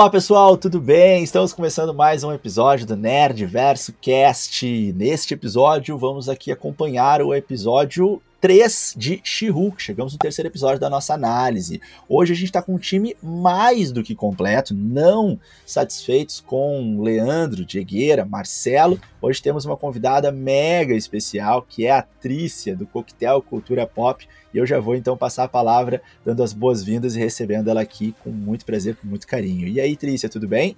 [0.00, 1.22] Olá pessoal, tudo bem?
[1.22, 4.64] Estamos começando mais um episódio do Nerd Verso Cast.
[4.96, 9.82] Neste episódio, vamos aqui acompanhar o episódio 3 de She-Hulk.
[9.82, 11.80] Chegamos no terceiro episódio da nossa análise.
[12.08, 17.64] Hoje a gente está com um time mais do que completo, não satisfeitos com Leandro,
[17.64, 18.98] Diegueira, Marcelo.
[19.20, 24.26] Hoje temos uma convidada mega especial, que é a Trícia, do Coquetel Cultura Pop.
[24.52, 28.14] E eu já vou então passar a palavra, dando as boas-vindas e recebendo ela aqui
[28.24, 29.68] com muito prazer, com muito carinho.
[29.68, 30.76] E aí, Trícia, tudo bem?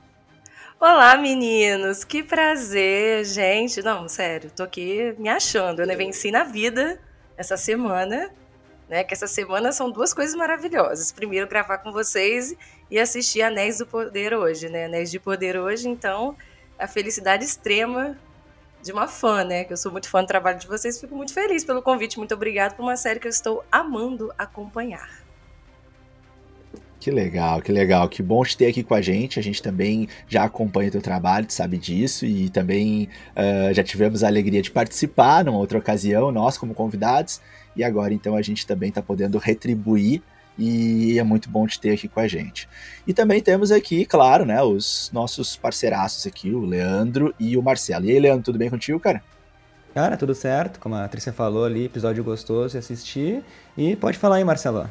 [0.81, 2.03] Olá, meninos!
[2.03, 3.81] Que prazer, gente!
[3.83, 5.81] Não, sério, tô aqui me achando.
[5.81, 6.99] Eu nem venci na vida
[7.37, 8.31] essa semana,
[8.89, 9.05] né?
[9.05, 11.13] Que essa semana são duas coisas maravilhosas.
[11.13, 12.55] Primeiro, gravar com vocês
[12.91, 14.87] e assistir Anéis do Poder hoje, né?
[14.87, 16.37] Anéis de Poder hoje, então,
[16.79, 18.19] a felicidade extrema
[18.83, 19.65] de uma fã, né?
[19.65, 22.19] Que eu sou muito fã do trabalho de vocês, fico muito feliz pelo convite.
[22.19, 25.22] Muito obrigado por uma série que eu estou amando acompanhar.
[27.03, 28.09] Que legal, que legal.
[28.09, 29.37] Que bom te ter aqui com a gente.
[29.37, 33.83] A gente também já acompanha o teu trabalho, tu sabe disso, e também uh, já
[33.83, 37.41] tivemos a alegria de participar numa outra ocasião, nós como convidados,
[37.75, 40.23] e agora então a gente também está podendo retribuir
[40.57, 42.69] e é muito bom te ter aqui com a gente.
[43.05, 48.05] E também temos aqui, claro, né, os nossos parceiraços aqui, o Leandro e o Marcelo.
[48.05, 49.25] E aí, Leandro, tudo bem contigo, cara?
[49.93, 53.43] Cara, tudo certo, como a Trícia falou ali, episódio gostoso de assistir.
[53.77, 54.89] E pode falar aí, Marcelo.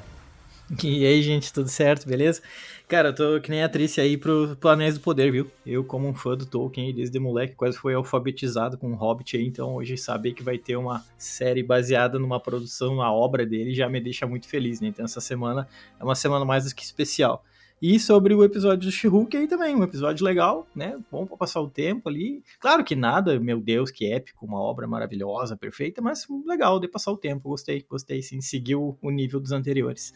[0.84, 2.42] E aí, gente, tudo certo, beleza?
[2.88, 5.50] Cara, eu tô que nem a Trícia aí pro Anéis do Poder, viu?
[5.66, 9.46] Eu, como um fã do Tolkien, desde moleque, quase fui alfabetizado com o Hobbit aí,
[9.46, 13.90] então hoje saber que vai ter uma série baseada numa produção, na obra dele, já
[13.90, 14.88] me deixa muito feliz, né?
[14.88, 15.68] Então essa semana
[16.00, 17.44] é uma semana mais do que especial.
[17.82, 21.00] E sobre o episódio do she aí também, um episódio legal, né?
[21.12, 22.44] Bom pra passar o tempo ali.
[22.60, 27.12] Claro que nada, meu Deus, que épico, uma obra maravilhosa, perfeita, mas legal de passar
[27.12, 30.14] o tempo, gostei, gostei sim, seguiu o nível dos anteriores.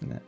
[0.00, 0.20] Né?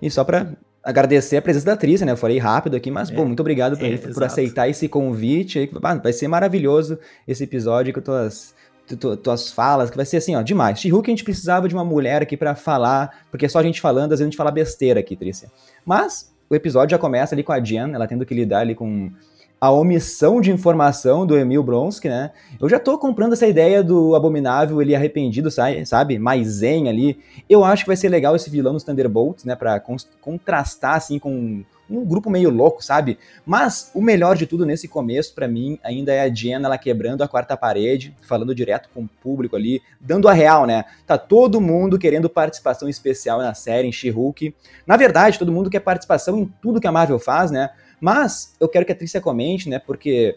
[0.00, 2.12] E só para agradecer a presença da atriz, né?
[2.12, 5.68] Eu falei rápido aqui, mas, é, pô, muito obrigado por, é, por aceitar esse convite.
[6.02, 8.54] Vai ser maravilhoso esse episódio com tuas,
[8.86, 10.78] tu, tuas falas, que vai ser assim, ó, demais.
[10.78, 14.12] she a gente precisava de uma mulher aqui para falar, porque só a gente falando,
[14.12, 15.50] às vezes a gente fala besteira aqui, Trícia.
[15.84, 19.10] Mas o episódio já começa ali com a Jen, ela tendo que lidar ali com
[19.60, 22.30] a omissão de informação do Emil Bronsky, né?
[22.60, 26.18] Eu já tô comprando essa ideia do abominável, ele arrependido, sabe?
[26.18, 27.18] Mais zen ali.
[27.48, 29.56] Eu acho que vai ser legal esse vilão nos Thunderbolts, né?
[29.56, 29.82] Pra
[30.20, 33.16] contrastar, assim, com um grupo meio louco, sabe?
[33.46, 37.22] Mas o melhor de tudo nesse começo, para mim, ainda é a Jenna, ela quebrando
[37.22, 40.84] a quarta parede, falando direto com o público ali, dando a real, né?
[41.06, 44.54] Tá todo mundo querendo participação especial na série, em She-Hulk.
[44.86, 47.70] Na verdade, todo mundo quer participação em tudo que a Marvel faz, né?
[48.00, 49.78] Mas eu quero que a Trícia comente, né?
[49.78, 50.36] Porque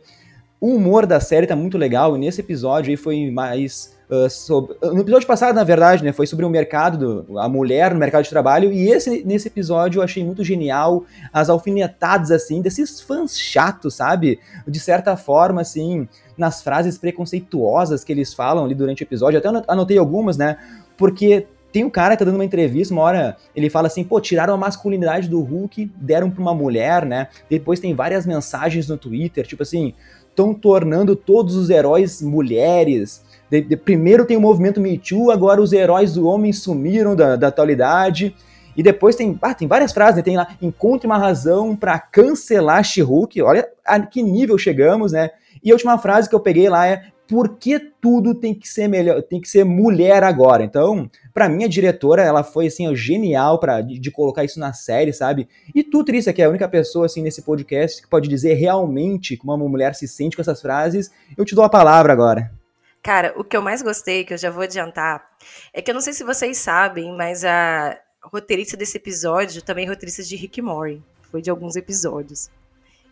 [0.62, 4.76] o humor da série tá muito legal e nesse episódio aí foi mais uh, sobre.
[4.82, 6.12] No episódio passado, na verdade, né?
[6.12, 8.72] Foi sobre o mercado, do, a mulher no mercado de trabalho.
[8.72, 14.40] E esse nesse episódio eu achei muito genial as alfinetadas, assim, desses fãs chatos, sabe?
[14.68, 19.40] De certa forma, assim, nas frases preconceituosas que eles falam ali durante o episódio.
[19.40, 20.58] Até anotei algumas, né?
[20.98, 24.20] Porque tem um cara que tá dando uma entrevista, uma hora ele fala assim, pô,
[24.20, 27.28] tiraram a masculinidade do Hulk, deram pra uma mulher, né?
[27.50, 29.94] Depois tem várias mensagens no Twitter, tipo assim,
[30.28, 33.24] estão tornando todos os heróis mulheres.
[33.50, 37.36] De, de, primeiro tem o movimento Me Too, agora os heróis do homem sumiram da,
[37.36, 38.36] da atualidade.
[38.78, 40.22] E depois tem, ah, tem várias frases, né?
[40.22, 43.42] Tem lá, encontre uma razão para cancelar She-Hulk.
[43.42, 45.32] Olha a que nível chegamos, né?
[45.64, 48.88] E a última frase que eu peguei lá é por que tudo tem que ser
[48.88, 50.64] melhor, tem que ser mulher agora?
[50.64, 54.74] Então, para mim a diretora, ela foi assim, genial para de, de, colocar isso na
[54.74, 55.48] série, sabe?
[55.76, 59.38] E tu, Trícia, que é a única pessoa assim nesse podcast que pode dizer realmente
[59.38, 62.52] como uma mulher se sente com essas frases, eu te dou a palavra agora.
[63.04, 65.24] Cara, o que eu mais gostei, que eu já vou adiantar,
[65.72, 69.90] é que eu não sei se vocês sabem, mas a roteirista desse episódio também é
[69.90, 71.02] roteirista de Rick Mori,
[71.32, 72.50] foi de alguns episódios.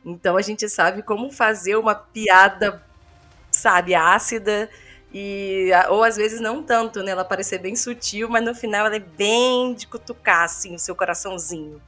[0.04, 2.84] Então a gente sabe como fazer uma piada
[3.58, 4.70] sabe, ácida.
[5.14, 7.12] E, ou às vezes não tanto, né?
[7.12, 10.96] Ela parecer bem sutil, mas no final ela é bem de cutucar, assim, o seu
[10.96, 11.82] coraçãozinho.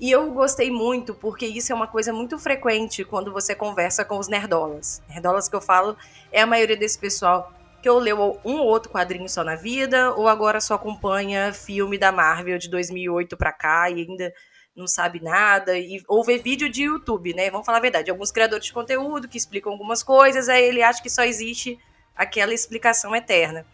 [0.00, 4.18] E eu gostei muito, porque isso é uma coisa muito frequente quando você conversa com
[4.18, 5.02] os nerdolas.
[5.08, 5.96] Nerdolas que eu falo
[6.32, 10.12] é a maioria desse pessoal que ou leu um ou outro quadrinho só na vida,
[10.14, 14.32] ou agora só acompanha filme da Marvel de 2008 pra cá e ainda
[14.76, 17.50] não sabe nada, e, ou vê vídeo de YouTube, né?
[17.50, 18.10] Vamos falar a verdade.
[18.10, 21.78] Alguns criadores de conteúdo que explicam algumas coisas, aí ele acha que só existe
[22.16, 23.64] aquela explicação eterna.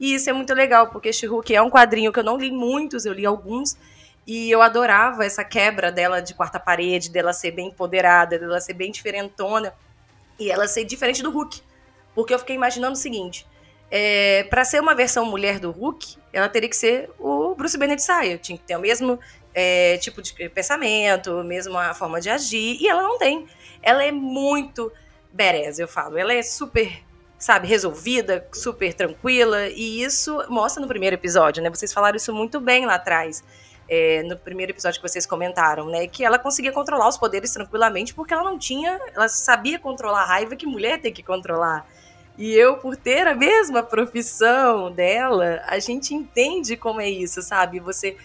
[0.00, 3.04] E isso é muito legal, porque she é um quadrinho que eu não li muitos,
[3.04, 3.76] eu li alguns,
[4.26, 8.74] e eu adorava essa quebra dela de quarta parede, dela ser bem empoderada, dela ser
[8.74, 9.74] bem diferentona,
[10.38, 11.62] e ela ser diferente do Hulk.
[12.14, 13.46] Porque eu fiquei imaginando o seguinte:
[13.90, 17.96] é, para ser uma versão mulher do Hulk, ela teria que ser o Bruce Banner
[17.96, 18.36] de saia.
[18.36, 19.18] Tinha que ter o mesmo
[19.58, 23.46] é, tipo de pensamento, mesmo a forma de agir, e ela não tem.
[23.82, 24.92] Ela é muito
[25.32, 26.18] badass, eu falo.
[26.18, 27.02] Ela é super,
[27.38, 31.70] sabe, resolvida, super tranquila, e isso mostra no primeiro episódio, né?
[31.70, 33.42] Vocês falaram isso muito bem lá atrás.
[33.88, 36.06] É, no primeiro episódio que vocês comentaram, né?
[36.06, 39.00] Que ela conseguia controlar os poderes tranquilamente porque ela não tinha.
[39.14, 41.88] Ela sabia controlar a raiva que mulher tem que controlar.
[42.36, 47.80] E eu, por ter a mesma profissão dela, a gente entende como é isso, sabe?
[47.80, 48.16] Você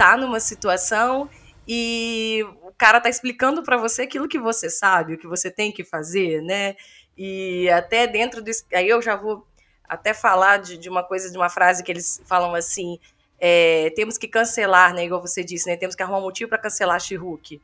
[0.00, 1.28] tá numa situação
[1.68, 5.70] e o cara tá explicando para você aquilo que você sabe, o que você tem
[5.70, 6.74] que fazer, né?
[7.14, 9.46] E até dentro disso, aí eu já vou
[9.86, 12.98] até falar de, de uma coisa, de uma frase que eles falam assim,
[13.38, 15.04] é, temos que cancelar, né?
[15.04, 15.76] Igual você disse, né?
[15.76, 17.60] Temos que arrumar um motivo para cancelar She-Hulk.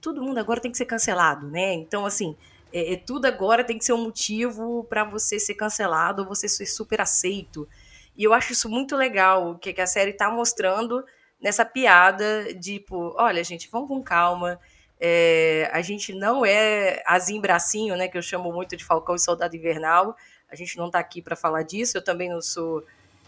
[0.00, 1.74] Todo mundo agora tem que ser cancelado, né?
[1.74, 2.34] Então, assim,
[2.72, 6.48] é, é tudo agora tem que ser um motivo para você ser cancelado ou você
[6.48, 7.68] ser super aceito.
[8.16, 11.04] E eu acho isso muito legal, que, que a série tá mostrando
[11.40, 14.58] nessa piada de, tipo, olha, gente, vamos com calma.
[15.00, 19.18] É, a gente não é Azim Bracinho, né, que eu chamo muito de Falcão e
[19.18, 20.16] Soldado Invernal.
[20.50, 21.96] A gente não está aqui para falar disso.
[21.96, 22.84] Eu também não sou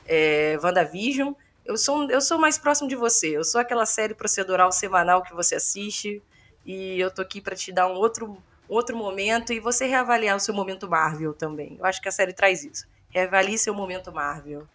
[0.07, 1.33] é, WandaVision.
[1.65, 3.37] Eu sou, eu sou mais próximo de você.
[3.37, 6.23] Eu sou aquela série procedural semanal que você assiste.
[6.65, 8.37] E eu tô aqui para te dar um outro,
[8.69, 11.77] outro momento e você reavaliar o seu momento Marvel também.
[11.79, 12.87] Eu acho que a série traz isso.
[13.11, 14.67] Reavalie seu momento Marvel.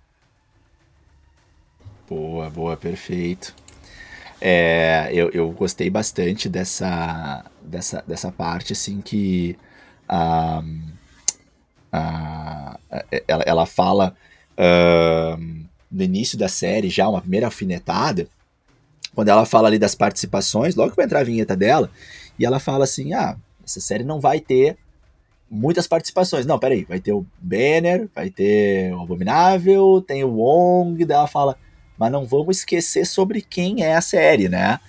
[2.07, 3.55] Boa, boa, perfeito.
[4.39, 9.57] É, eu, eu gostei bastante dessa, dessa, dessa parte, assim, que
[10.07, 10.63] a,
[11.91, 12.79] a,
[13.27, 14.15] ela, ela fala
[14.51, 18.27] uh, no início da série, já uma primeira alfinetada,
[19.15, 21.89] quando ela fala ali das participações, logo que vai entrar a vinheta dela,
[22.37, 23.35] e ela fala assim, ah,
[23.65, 24.77] essa série não vai ter
[25.49, 26.45] muitas participações.
[26.45, 31.27] Não, peraí, vai ter o Banner, vai ter o Abominável, tem o Wong, daí ela
[31.27, 31.57] fala,
[31.97, 34.79] mas não vamos esquecer sobre quem é a série, né?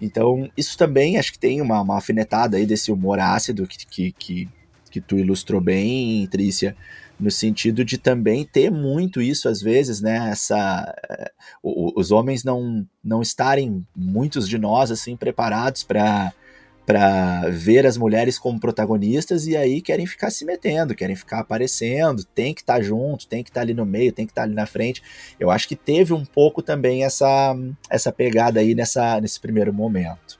[0.00, 4.12] Então, isso também acho que tem uma, uma afinetada aí desse humor ácido que, que,
[4.12, 4.48] que,
[4.90, 6.76] que tu ilustrou bem, Trícia,
[7.18, 10.30] no sentido de também ter muito isso às vezes, né?
[10.30, 10.94] Essa,
[11.62, 16.32] uh, os homens não, não estarem, muitos de nós, assim, preparados para
[16.86, 22.24] para ver as mulheres como protagonistas e aí querem ficar se metendo, querem ficar aparecendo,
[22.24, 24.42] tem que estar tá junto, tem que estar tá ali no meio, tem que estar
[24.42, 25.02] tá ali na frente.
[25.38, 27.56] Eu acho que teve um pouco também essa,
[27.90, 30.38] essa pegada aí nessa, nesse primeiro momento.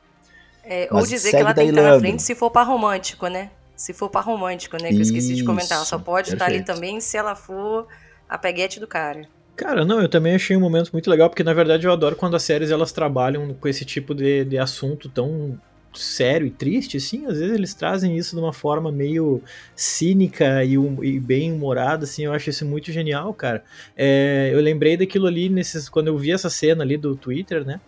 [0.62, 3.50] É, ou dizer que ela tem que estar na frente se for para romântico, né?
[3.74, 4.88] Se for para romântico, né?
[4.88, 5.78] Que eu esqueci de comentar.
[5.78, 6.34] Ela só pode perfeito.
[6.34, 7.88] estar ali também se ela for
[8.28, 9.28] a peguete do cara.
[9.56, 12.36] Cara, não, eu também achei um momento muito legal, porque na verdade eu adoro quando
[12.36, 15.58] as séries elas trabalham com esse tipo de, de assunto tão
[15.98, 19.42] sério e triste, assim, às vezes eles trazem isso de uma forma meio
[19.74, 23.64] cínica e, e bem humorada, assim, eu acho isso muito genial, cara.
[23.96, 27.80] É, eu lembrei daquilo ali, nesses, quando eu vi essa cena ali do Twitter, né,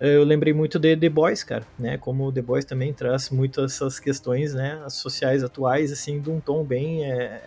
[0.00, 4.00] eu lembrei muito de The Boys, cara, né, como The Boys também traz muito essas
[4.00, 7.40] questões, né, sociais atuais, assim, de um tom bem é,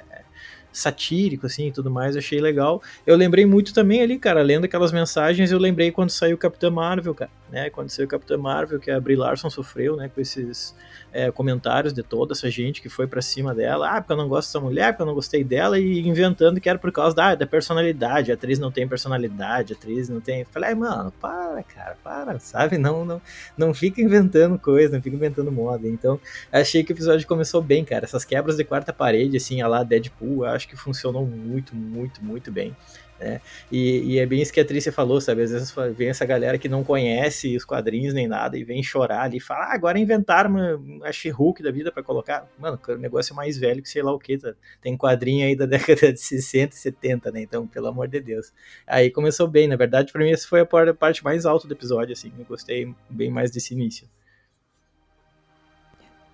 [0.71, 2.81] satírico, assim, e tudo mais, achei legal.
[3.05, 7.13] Eu lembrei muito também ali, cara, lendo aquelas mensagens, eu lembrei quando saiu Capitã Marvel,
[7.15, 10.75] cara, né, quando saiu Capitã Marvel, que a Brie Larson sofreu, né, com esses
[11.11, 14.27] é, comentários de toda essa gente que foi para cima dela, ah, porque eu não
[14.27, 17.35] gosto dessa mulher, porque eu não gostei dela, e inventando que era por causa da,
[17.35, 20.45] da personalidade, a atriz não tem personalidade, a atriz não tem...
[20.45, 23.21] Falei, mano, para, cara, para, sabe, não, não,
[23.57, 26.19] não fica inventando coisa, não fica inventando moda, então
[26.51, 29.83] achei que o episódio começou bem, cara, essas quebras de quarta parede, assim, a lá
[29.83, 32.75] Deadpool, acho que funcionou muito, muito, muito bem.
[33.19, 33.41] Né?
[33.71, 35.41] E, e, é bem isso que a Trícia falou, sabe?
[35.41, 39.23] Às vezes vem essa galera que não conhece os quadrinhos nem nada e vem chorar
[39.23, 42.47] ali e fala: ah, agora inventaram uma, a She-Hulk da vida para colocar.
[42.59, 44.37] Mano, o negócio é mais velho que sei lá o que.
[44.37, 44.53] Tá?
[44.81, 47.41] Tem quadrinho aí da década de 60 e 70, né?
[47.41, 48.53] Então, pelo amor de Deus.
[48.85, 52.13] Aí começou bem, na verdade, para mim, essa foi a parte mais alta do episódio,
[52.13, 52.31] assim.
[52.37, 54.07] Eu gostei bem mais desse início.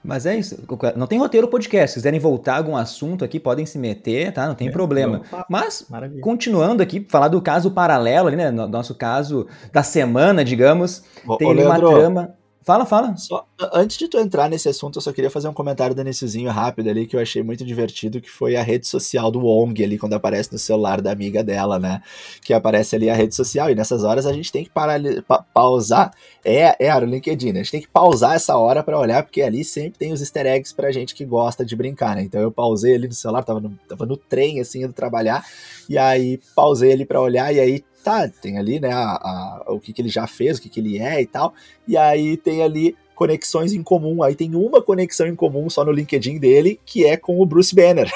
[0.03, 0.62] Mas é isso.
[0.95, 1.91] Não tem roteiro podcast.
[1.91, 4.48] Se quiserem voltar a algum assunto aqui, podem se meter, tá?
[4.48, 5.22] Não tem é, problema.
[5.50, 6.22] Mas, Maravilha.
[6.22, 8.51] continuando aqui, falar do caso paralelo ali, né?
[8.51, 11.03] Nosso caso da semana, digamos.
[11.25, 12.36] Ô, tem ô, uma Leandro, trama.
[12.63, 13.15] Fala, fala.
[13.17, 16.50] Só, antes de tu entrar nesse assunto, eu só queria fazer um comentário da iníciozinho
[16.50, 19.98] rápido ali que eu achei muito divertido, que foi a rede social do Wong ali,
[19.98, 22.01] quando aparece no celular da amiga dela, né?
[22.41, 25.43] Que aparece ali a rede social, e nessas horas a gente tem que parar, pa,
[25.53, 26.13] pausar.
[26.46, 27.60] É, é, o LinkedIn, né?
[27.60, 30.46] A gente tem que pausar essa hora para olhar, porque ali sempre tem os easter
[30.46, 32.24] eggs pra gente que gosta de brincar, né?
[32.24, 35.46] Então eu pausei ali no celular, tava no, tava no trem, assim, indo trabalhar,
[35.89, 39.79] e aí pausei ali para olhar, e aí tá, tem ali, né, a, a, o
[39.79, 41.53] que, que ele já fez, o que, que ele é e tal,
[41.88, 44.24] e aí tem ali conexões em comum.
[44.24, 47.75] Aí tem uma conexão em comum só no LinkedIn dele, que é com o Bruce
[47.75, 48.12] Banner.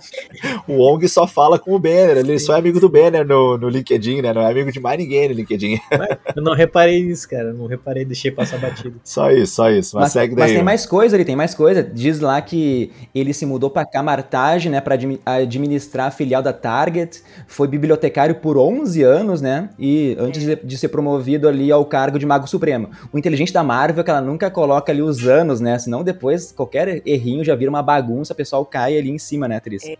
[0.66, 2.46] o Wong só fala com o Banner, ele Sim.
[2.46, 4.32] só é amigo do Banner no, no LinkedIn, né?
[4.32, 5.78] Não é amigo de mais ninguém no LinkedIn.
[6.34, 7.52] eu não reparei nisso, cara.
[7.52, 9.00] Não reparei, deixei passar batido.
[9.04, 9.96] Só isso, só isso.
[9.96, 10.44] Mas, mas segue daí.
[10.44, 11.82] Mas tem mais coisa, ele tem mais coisa.
[11.82, 17.22] Diz lá que ele se mudou para Camartage, né, para administrar a filial da Target,
[17.46, 19.70] foi bibliotecário por 11 anos, né?
[19.78, 22.90] E antes de, de ser promovido ali ao cargo de Mago Supremo.
[23.12, 25.78] O inteligente da Marvel que ela nunca coloca ali os anos, né?
[25.78, 29.56] Senão depois qualquer errinho já vira uma bagunça, o pessoal cai ali em cima, né,
[29.56, 29.84] atriz?
[29.84, 29.96] É.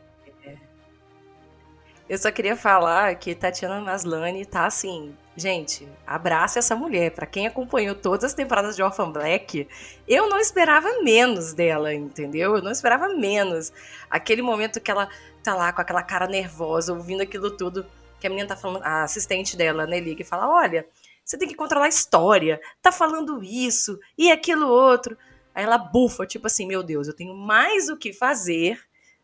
[0.46, 0.54] é.
[2.08, 7.10] Eu só queria falar que Tatiana Maslany tá assim, gente, abraça essa mulher.
[7.10, 9.68] Para quem acompanhou todas as temporadas de Orphan Black,
[10.06, 12.56] eu não esperava menos dela, entendeu?
[12.56, 13.72] Eu não esperava menos.
[14.08, 15.08] Aquele momento que ela
[15.42, 17.84] tá lá com aquela cara nervosa, ouvindo aquilo tudo,
[18.20, 20.86] que a menina tá falando, a assistente dela, né, liga e fala: "Olha,
[21.30, 25.16] você tem que controlar a história, tá falando isso e aquilo outro.
[25.54, 28.80] Aí ela bufa, tipo assim, meu Deus, eu tenho mais o que fazer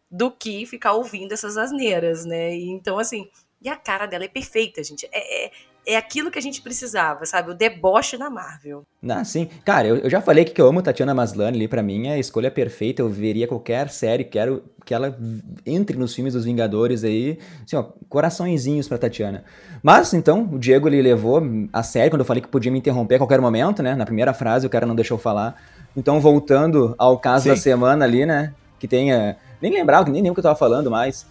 [0.08, 2.54] do que ficar ouvindo essas asneiras, né?
[2.54, 3.28] E, então, assim,
[3.60, 5.04] e a cara dela é perfeita, gente.
[5.10, 5.50] É, é,
[5.87, 7.52] é aquilo que a gente precisava, sabe?
[7.52, 8.83] O deboche na Marvel.
[9.09, 9.49] Ah, sim.
[9.64, 12.19] Cara, eu, eu já falei que eu amo Tatiana Maslany ali, pra mim é a
[12.19, 13.02] escolha perfeita.
[13.02, 15.16] Eu veria qualquer série, quero que ela
[15.64, 17.38] entre nos filmes dos Vingadores aí.
[17.64, 19.45] Assim, ó, coraçõezinhos pra Tatiana.
[19.81, 21.40] Mas, então, o Diego ele levou
[21.73, 23.95] a sério quando eu falei que podia me interromper a qualquer momento, né?
[23.95, 25.57] Na primeira frase o cara não deixou falar.
[25.97, 27.50] Então, voltando ao caso sim.
[27.50, 28.52] da semana ali, né?
[28.81, 29.37] Que tenha.
[29.62, 31.25] Nem lembrava, nem lembro o que eu tava falando mais.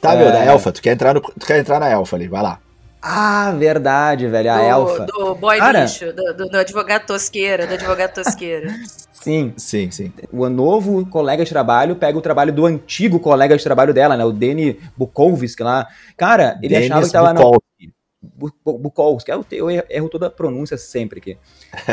[0.00, 0.16] Tá, é...
[0.16, 0.72] meu, da Elfa.
[0.72, 2.58] Tu quer, entrar no, tu quer entrar na Elfa ali, vai lá.
[3.02, 5.06] Ah, verdade, velho, a do, Elfa.
[5.06, 8.72] Do boy Cara, lixo, do, do, do, advogado tosqueira, do advogado tosqueira.
[9.12, 10.12] sim, sim, sim.
[10.32, 14.24] O novo colega de trabalho pega o trabalho do antigo colega de trabalho dela, né,
[14.24, 15.88] o Danny Bukowski lá.
[16.16, 17.86] Cara, ele Dennis achava que tava Bukowski.
[17.86, 18.78] no...
[18.78, 21.36] Bukowski, eu, eu erro toda a pronúncia sempre aqui.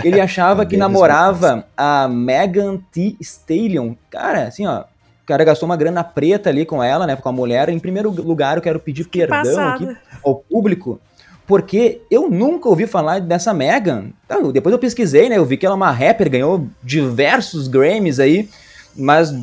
[0.05, 3.17] Ele achava que namorava a Megan T.
[3.19, 3.95] Stallion.
[4.11, 4.83] Cara, assim, ó,
[5.29, 7.69] cara gastou uma grana preta ali com ela, né, com a mulher.
[7.69, 9.91] Em primeiro lugar, eu quero pedir que perdão passada.
[9.91, 10.99] aqui ao público,
[11.45, 14.09] porque eu nunca ouvi falar dessa Megan.
[14.25, 18.19] Então, depois eu pesquisei, né, eu vi que ela é uma rapper, ganhou diversos Grammys
[18.19, 18.49] aí,
[18.95, 19.33] mas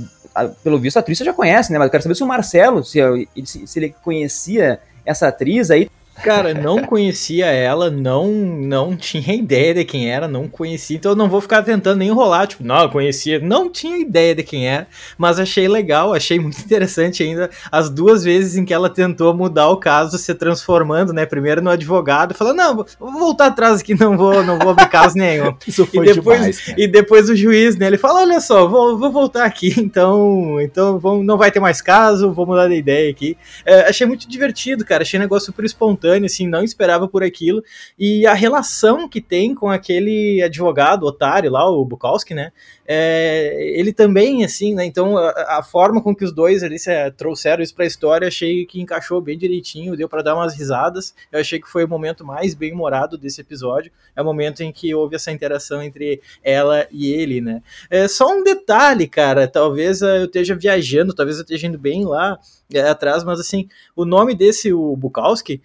[0.63, 2.85] pelo visto a atriz você já conhece, né, mas eu quero saber se o Marcelo,
[2.85, 2.99] se,
[3.45, 5.89] se ele conhecia essa atriz aí,
[6.23, 11.17] Cara, não conhecia ela, não não tinha ideia de quem era, não conhecia, então eu
[11.17, 14.69] não vou ficar tentando nem enrolar, tipo, não, eu conhecia, não tinha ideia de quem
[14.69, 19.35] era, mas achei legal, achei muito interessante ainda as duas vezes em que ela tentou
[19.35, 23.99] mudar o caso, se transformando, né, primeiro no advogado, falando, não, vou voltar atrás aqui,
[23.99, 25.55] não vou, não vou abrir caso nenhum.
[25.67, 28.99] Isso foi e depois, demais, E depois o juiz, né, ele fala, olha só, vou,
[28.99, 33.11] vou voltar aqui, então, então vamos, não vai ter mais caso, vou mudar de ideia
[33.11, 33.37] aqui.
[33.65, 37.63] É, achei muito divertido, cara, achei um negócio super espontâneo, assim, não esperava por aquilo.
[37.99, 42.53] E a relação que tem com aquele advogado, otário lá, o Bukowski, né?
[42.89, 44.85] É, ele também, assim, né?
[44.85, 48.29] Então, a, a, forma com que os dois ali se, é, trouxeram isso pra história,
[48.29, 51.15] achei que encaixou bem direitinho, deu para dar umas risadas.
[51.33, 53.91] Eu achei que foi o momento mais bem humorado desse episódio.
[54.15, 57.61] É o momento em que houve essa interação entre ela e ele, né?
[57.91, 59.49] É só um detalhe, cara.
[59.49, 62.39] Talvez eu esteja viajando, talvez eu esteja indo bem lá
[62.73, 65.61] é, atrás, mas assim, o nome desse, o Bukowski,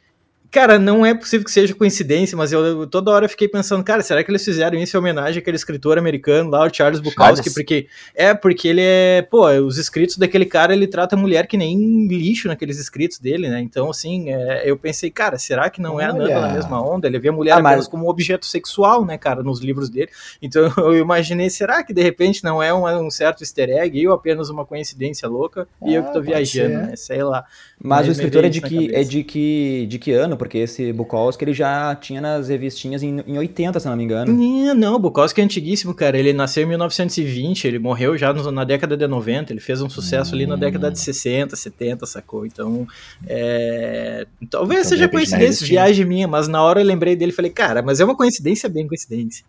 [0.51, 4.21] Cara, não é possível que seja coincidência, mas eu toda hora fiquei pensando, cara, será
[4.21, 7.35] que eles fizeram isso em homenagem àquele escritor americano lá, o Charles Bukowski?
[7.37, 7.53] Charles.
[7.53, 11.55] Porque é porque ele é, pô, os escritos daquele cara, ele trata a mulher que
[11.55, 13.61] nem lixo naqueles escritos dele, né?
[13.61, 17.07] Então, assim, é, eu pensei, cara, será que não é andando na mesma onda?
[17.07, 17.87] Ele vê a mulher ah, mas...
[17.87, 20.09] como objeto sexual, né, cara, nos livros dele.
[20.41, 24.13] Então, eu imaginei, será que de repente não é um, um certo easter egg ou
[24.13, 25.65] apenas uma coincidência louca?
[25.81, 26.87] Ah, e eu que tô ah, viajando, ser.
[26.87, 26.95] né?
[26.97, 27.45] Sei lá.
[27.81, 30.37] Mas, o escritor é de que, é de que de que ano?
[30.41, 34.33] Porque esse Bukowski ele já tinha nas revistinhas em, em 80, se não me engano.
[34.33, 36.17] Não, não, Bukowski é antiguíssimo, cara.
[36.17, 39.89] Ele nasceu em 1920, ele morreu já no, na década de 90, ele fez um
[39.89, 40.37] sucesso hum.
[40.37, 42.43] ali na década de 60, 70, sacou?
[42.43, 42.87] Então,
[43.27, 44.25] é...
[44.49, 47.83] talvez então, seja coincidência, viagem minha, mas na hora eu lembrei dele e falei, cara,
[47.83, 49.45] mas é uma coincidência bem coincidência.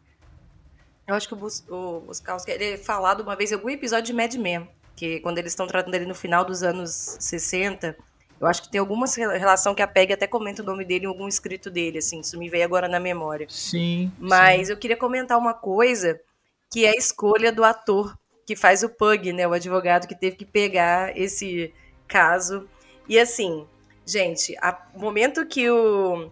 [1.08, 4.04] Eu acho que o, Bus o Bukowski, ele é falado uma vez em algum episódio
[4.04, 7.96] de Mad Men, que quando eles estão tratando ele no final dos anos 60
[8.42, 11.08] eu acho que tem alguma relação que a Peg até comenta o nome dele em
[11.08, 13.46] algum escrito dele, assim, isso me veio agora na memória.
[13.48, 14.10] Sim.
[14.18, 14.72] Mas sim.
[14.72, 16.20] eu queria comentar uma coisa,
[16.70, 20.34] que é a escolha do ator que faz o Pug, né, o advogado que teve
[20.34, 21.72] que pegar esse
[22.08, 22.68] caso.
[23.08, 23.64] E assim,
[24.04, 24.56] gente,
[24.92, 26.30] o momento que o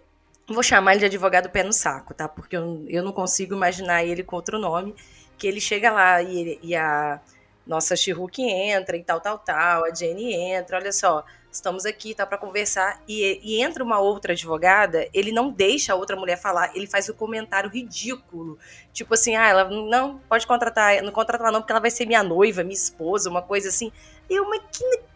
[0.49, 2.27] vou chamar ele de advogado pé no saco, tá?
[2.27, 4.93] Porque eu, eu não consigo imaginar ele com outro nome.
[5.37, 7.19] Que ele chega lá e, ele, e a
[7.65, 12.25] nossa she entra e tal, tal, tal, a Jenny entra, olha só, estamos aqui, tá
[12.25, 16.71] para conversar, e, e, entra uma outra advogada, ele não deixa a outra mulher falar,
[16.75, 18.57] ele faz um comentário ridículo,
[18.93, 22.05] tipo assim, ah, ela não pode contratar, não contratar ela não, porque ela vai ser
[22.05, 23.91] minha noiva, minha esposa, uma coisa assim,
[24.29, 25.10] eu, mas que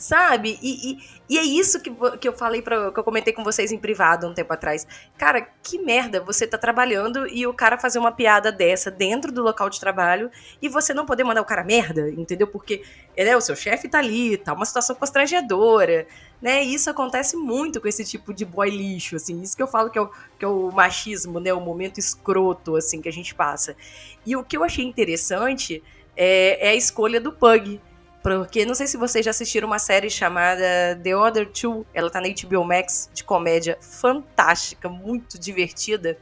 [0.00, 0.58] sabe?
[0.62, 3.70] E, e, e, é isso que, que eu falei, pra, que eu comentei com vocês
[3.70, 4.86] em privado um tempo atrás.
[5.18, 9.42] Cara, que merda você tá trabalhando e o cara fazer uma piada dessa dentro do
[9.42, 10.30] local de trabalho
[10.60, 12.46] e você não poder mandar o cara merda, entendeu?
[12.46, 12.82] Porque
[13.16, 16.06] né, o seu chefe tá ali, tá uma situação constrangedora,
[16.40, 16.64] né?
[16.64, 19.40] E isso acontece muito com esse tipo de boy lixo, assim.
[19.42, 21.52] Isso que eu falo que é o, que é o machismo, né?
[21.52, 23.76] O momento escroto, assim, que a gente passa.
[24.24, 25.82] E o que eu achei interessante
[26.16, 27.80] é, é a escolha do Pug
[28.22, 31.86] porque não sei se vocês já assistiram uma série chamada The Other Two.
[31.94, 36.18] Ela tá na HBO Max de comédia fantástica, muito divertida.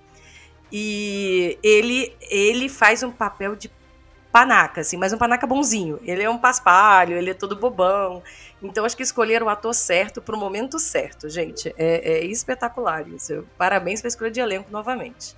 [0.71, 3.71] E ele ele faz um papel de
[4.31, 5.99] panaca, assim, mas um panaca bonzinho.
[6.05, 8.23] Ele é um paspalho, ele é todo bobão.
[8.63, 11.75] Então acho que escolheram o ator certo pro momento certo, gente.
[11.77, 13.45] É, é espetacular isso.
[13.57, 15.37] Parabéns pela escolha de elenco novamente.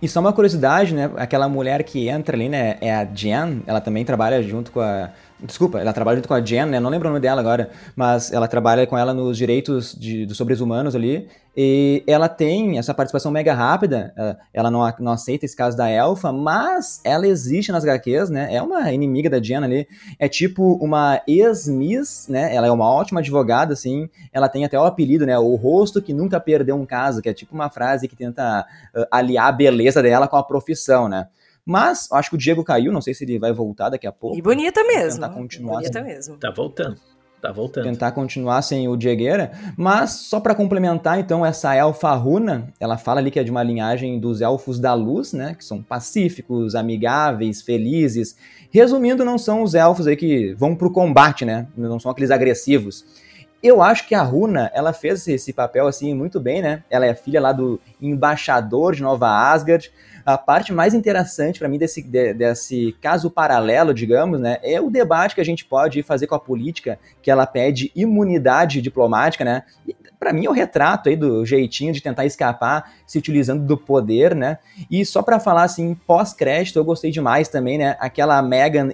[0.00, 1.10] E só uma curiosidade, né?
[1.16, 2.76] Aquela mulher que entra ali, né?
[2.80, 5.10] É a Jen, ela também trabalha junto com a
[5.44, 6.80] Desculpa, ela trabalha junto com a Jen, né?
[6.80, 10.96] Não lembro o nome dela agora, mas ela trabalha com ela nos direitos dos sobre-humanos
[10.96, 11.28] ali.
[11.54, 14.14] E ela tem essa participação mega rápida.
[14.54, 18.54] Ela não, não aceita esse caso da Elfa, mas ela existe nas HQs, né?
[18.54, 19.86] É uma inimiga da Jen ali.
[20.18, 22.54] É tipo uma ex-miss, né?
[22.54, 24.08] Ela é uma ótima advogada, assim.
[24.32, 25.38] Ela tem até o apelido, né?
[25.38, 29.04] O rosto que nunca perdeu um caso, que é tipo uma frase que tenta uh,
[29.10, 31.28] aliar a beleza dela com a profissão, né?
[31.64, 34.36] Mas acho que o Diego caiu, não sei se ele vai voltar daqui a pouco.
[34.36, 35.20] E bonita mesmo.
[35.20, 36.04] Tentar continuar bonita sem...
[36.04, 36.36] mesmo.
[36.36, 36.96] Tá voltando.
[37.40, 37.84] Tá voltando.
[37.84, 39.52] Tentar continuar sem o Diegueira.
[39.76, 43.62] Mas só para complementar, então, essa elfa runa, ela fala ali que é de uma
[43.62, 45.54] linhagem dos elfos da luz, né?
[45.54, 48.34] Que são pacíficos, amigáveis, felizes.
[48.70, 51.66] Resumindo, não são os elfos aí que vão pro combate, né?
[51.76, 53.04] Não são aqueles agressivos.
[53.62, 56.82] Eu acho que a Runa, ela fez esse papel assim muito bem, né?
[56.90, 59.90] Ela é filha lá do embaixador de Nova Asgard.
[60.24, 64.90] A parte mais interessante para mim desse, de, desse caso paralelo, digamos, né, é o
[64.90, 69.64] debate que a gente pode fazer com a política, que ela pede imunidade diplomática, né?
[69.86, 73.76] E para mim é o retrato aí do jeitinho de tentar escapar se utilizando do
[73.76, 74.56] poder, né?
[74.90, 77.94] E só para falar assim, pós-crédito, eu gostei demais também, né?
[78.00, 78.88] Aquela Megan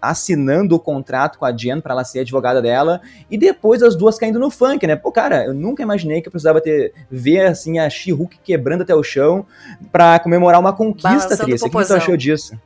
[0.00, 4.16] assinando o contrato com a Jen para ela ser advogada dela e depois as duas
[4.16, 4.94] caindo no funk, né?
[4.94, 8.94] Pô, cara, eu nunca imaginei que eu precisava ter ver assim a She-Hulk quebrando até
[8.94, 9.44] o chão
[9.90, 11.62] para comemorar uma conquista, Tris.
[11.62, 12.56] O que você achou disso?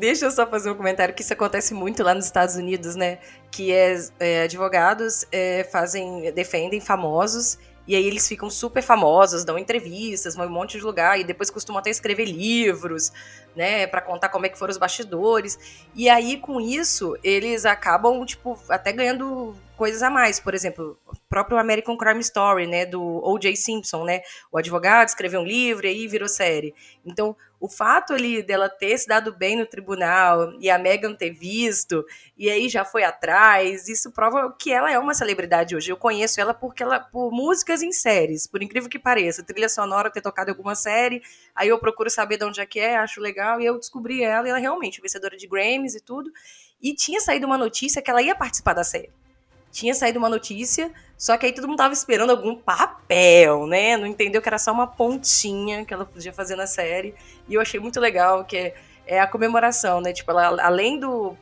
[0.00, 3.18] Deixa eu só fazer um comentário que isso acontece muito lá nos Estados Unidos, né?
[3.50, 9.58] Que é, é advogados é, fazem, defendem famosos e aí eles ficam super famosos, dão
[9.58, 13.12] entrevistas, vão em um monte de lugar e depois costumam até escrever livros,
[13.54, 15.58] né, para contar como é que foram os bastidores.
[15.94, 20.40] E aí com isso eles acabam tipo até ganhando coisas a mais.
[20.40, 23.54] Por exemplo, o próprio American Crime Story, né, do O.J.
[23.54, 24.22] Simpson, né?
[24.50, 26.74] O advogado escreveu um livro e aí virou série.
[27.04, 31.30] Então, o fato ali dela ter se dado bem no tribunal e a Megan ter
[31.30, 32.04] visto
[32.36, 35.92] e aí já foi atrás, isso prova que ela é uma celebridade hoje.
[35.92, 40.10] Eu conheço ela porque ela por músicas em séries, por incrível que pareça, trilha sonora
[40.10, 41.22] ter tocado alguma série,
[41.54, 44.46] aí eu procuro saber de onde é que é, acho legal e eu descobri ela
[44.46, 46.32] e ela é realmente vencedora de Grammys e tudo.
[46.80, 49.10] E tinha saído uma notícia que ela ia participar da série
[49.70, 53.96] tinha saído uma notícia, só que aí todo mundo tava esperando algum papel, né?
[53.96, 57.14] Não entendeu que era só uma pontinha que ela podia fazer na série.
[57.50, 60.12] E eu achei muito legal que é, é a comemoração, né?
[60.12, 61.36] Tipo, ela, além do,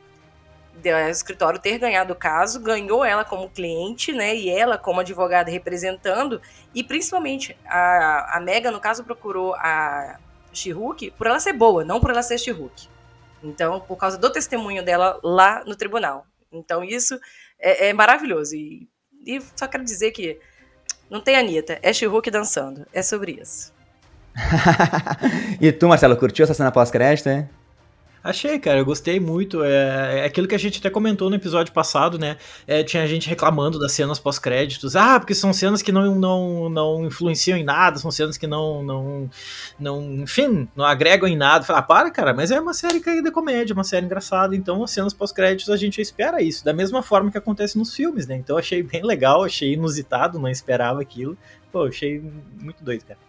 [0.73, 4.35] do escritório ter ganhado o caso, ganhou ela como cliente, né?
[4.35, 6.41] E ela como advogada representando.
[6.73, 10.17] E principalmente a, a Mega, no caso, procurou a
[10.51, 12.89] Shihuk por ela ser boa, não por ela ser Shihuk.
[13.43, 16.25] Então, por causa do testemunho dela lá no tribunal.
[16.51, 17.19] Então, isso
[17.59, 18.55] é, é maravilhoso.
[18.55, 18.89] E,
[19.25, 20.39] e, só quero dizer que
[21.07, 22.87] não tem Anitta, é She-Hulk dançando.
[22.91, 23.73] É sobre isso.
[25.59, 27.49] e tu, Marcelo, curtiu essa cena pós-crédito, hein?
[28.21, 29.63] Achei, cara, eu gostei muito.
[29.63, 32.35] É, é, aquilo que a gente até comentou no episódio passado, né?
[32.67, 34.95] É, tinha gente reclamando das cenas pós-créditos.
[34.95, 38.83] Ah, porque são cenas que não, não, não influenciam em nada, são cenas que não,
[38.83, 39.29] não,
[39.79, 41.63] não enfim, não agregam em nada.
[41.63, 44.53] Falar, ah, para, cara, mas é uma série de comédia, uma série engraçada.
[44.53, 48.27] Então, as cenas pós-créditos a gente espera isso, da mesma forma que acontece nos filmes,
[48.27, 48.35] né?
[48.35, 51.37] Então, achei bem legal, achei inusitado, não esperava aquilo.
[51.71, 52.21] Pô, achei
[52.59, 53.28] muito doido, cara.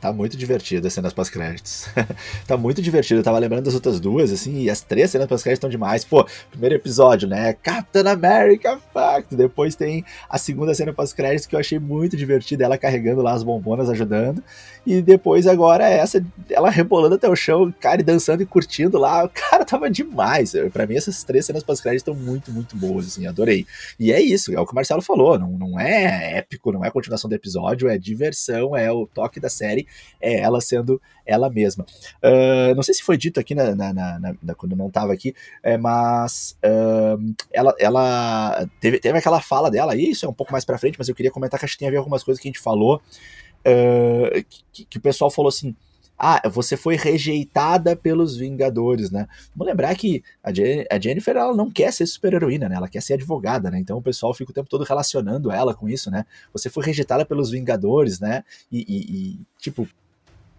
[0.00, 1.86] Tá muito divertido as cenas pós-créditos.
[2.46, 3.18] tá muito divertido.
[3.18, 6.04] Eu tava lembrando das outras duas, assim, e as três cenas pós-créditos estão demais.
[6.04, 7.52] Pô, primeiro episódio, né?
[7.54, 9.34] Captain America, fuck!
[9.34, 13.42] Depois tem a segunda cena pós-créditos que eu achei muito divertida, ela carregando lá as
[13.42, 14.42] bombonas, ajudando.
[14.86, 19.28] E depois agora essa, ela rebolando até o chão, cara, e dançando e curtindo lá.
[19.34, 20.52] Cara tava demais.
[20.72, 23.66] para mim, essas três cenas pós-créditos estão muito, muito boas, assim, adorei.
[23.98, 25.36] E é isso, é o que o Marcelo falou.
[25.36, 29.48] Não, não é épico, não é continuação do episódio, é diversão, é o toque da
[29.48, 29.87] série
[30.20, 31.84] é ela sendo ela mesma.
[32.22, 35.34] Uh, não sei se foi dito aqui na, na, na, na quando não estava aqui,
[35.62, 40.52] é, mas uh, ela, ela teve, teve aquela fala dela, e isso é um pouco
[40.52, 42.40] mais para frente, mas eu queria comentar que acho que tem a ver algumas coisas
[42.40, 45.76] que a gente falou, uh, que, que o pessoal falou assim,
[46.18, 49.28] ah, você foi rejeitada pelos Vingadores, né?
[49.54, 52.74] Vamos lembrar que a, a Jennifer, ela não quer ser super-heroína, né?
[52.74, 53.78] Ela quer ser advogada, né?
[53.78, 56.24] Então o pessoal fica o tempo todo relacionando ela com isso, né?
[56.52, 58.42] Você foi rejeitada pelos Vingadores, né?
[58.70, 59.86] E, e, e tipo...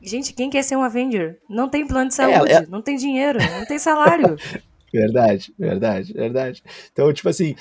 [0.01, 1.39] Gente, quem quer ser um Avenger?
[1.49, 2.65] Não tem plano de é, saúde, é, é...
[2.67, 4.37] não tem dinheiro, não tem salário.
[4.91, 6.63] Verdade, verdade, verdade.
[6.91, 7.55] Então, tipo assim,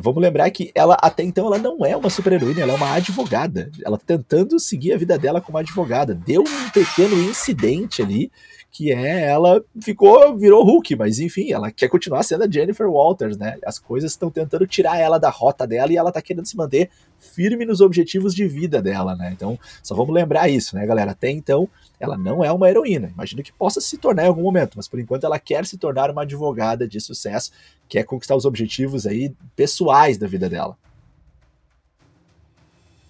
[0.00, 3.70] vamos lembrar que ela até então ela não é uma super-heroína, ela é uma advogada.
[3.84, 6.14] Ela tá tentando seguir a vida dela como advogada.
[6.14, 8.30] Deu um pequeno incidente ali
[8.74, 13.36] que é ela ficou, virou Hulk, mas enfim, ela quer continuar sendo a Jennifer Walters,
[13.36, 13.58] né?
[13.66, 16.88] As coisas estão tentando tirar ela da rota dela e ela tá querendo se manter
[17.18, 19.30] firme nos objetivos de vida dela, né?
[19.30, 21.10] Então, só vamos lembrar isso, né, galera?
[21.10, 21.68] Até então,
[22.00, 23.10] ela não é uma heroína.
[23.12, 26.10] Imagino que possa se tornar em algum momento, mas por enquanto ela quer se tornar
[26.10, 27.50] uma advogada de sucesso,
[27.88, 30.76] quer conquistar os objetivos aí pessoais da vida dela.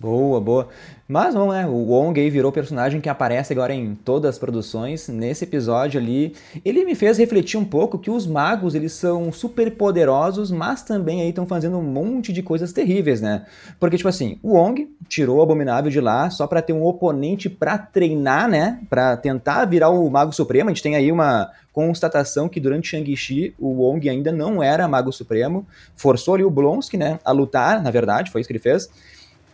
[0.02, 0.68] Boa, boa.
[1.06, 1.64] Mas vamos, né?
[1.64, 5.06] O Wong aí virou personagem que aparece agora em todas as produções.
[5.06, 6.34] Nesse episódio ali,
[6.64, 11.22] ele me fez refletir um pouco que os magos, eles são super poderosos, mas também
[11.22, 13.46] aí estão fazendo um monte de coisas terríveis, né?
[13.78, 17.48] Porque, tipo assim, o Wong tirou o Abominável de lá só para ter um oponente
[17.48, 18.80] para treinar, né?
[18.90, 20.68] Para tentar virar o Mago Supremo.
[20.68, 25.12] A gente tem aí uma constatação que durante Shang-Chi o Wong ainda não era Mago
[25.12, 25.64] Supremo.
[25.94, 27.20] Forçou ali o Blonsky, né?
[27.24, 28.90] A lutar, na verdade, foi isso que ele fez.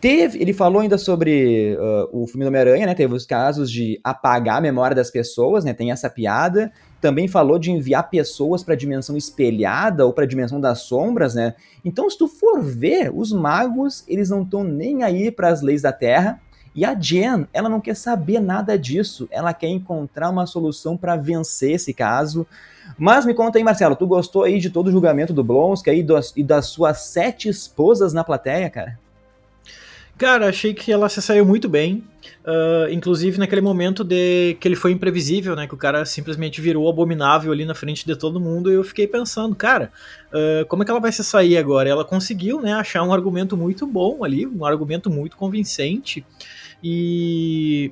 [0.01, 2.95] Teve, ele falou ainda sobre uh, o filme do Homem-Aranha, né?
[2.95, 5.73] Teve os casos de apagar a memória das pessoas, né?
[5.73, 6.71] Tem essa piada.
[7.01, 11.35] Também falou de enviar pessoas para a dimensão espelhada ou para a dimensão das sombras,
[11.35, 11.53] né?
[11.83, 15.81] Então, se tu for ver, os magos, eles não estão nem aí para as leis
[15.81, 16.39] da Terra.
[16.73, 19.27] E a Jen, ela não quer saber nada disso.
[19.29, 22.47] Ela quer encontrar uma solução para vencer esse caso.
[22.97, 26.05] Mas me conta aí, Marcelo, tu gostou aí de todo o julgamento do Blonsky aí
[26.37, 28.97] e das suas sete esposas na plateia, cara?
[30.19, 32.03] Cara, achei que ela se saiu muito bem.
[32.43, 35.65] Uh, inclusive naquele momento de que ele foi imprevisível, né?
[35.65, 38.69] Que o cara simplesmente virou abominável ali na frente de todo mundo.
[38.69, 39.93] E eu fiquei pensando, cara,
[40.27, 41.87] uh, como é que ela vai se sair agora?
[41.87, 42.73] Ela conseguiu, né?
[42.73, 46.25] Achar um argumento muito bom ali, um argumento muito convincente.
[46.83, 47.89] E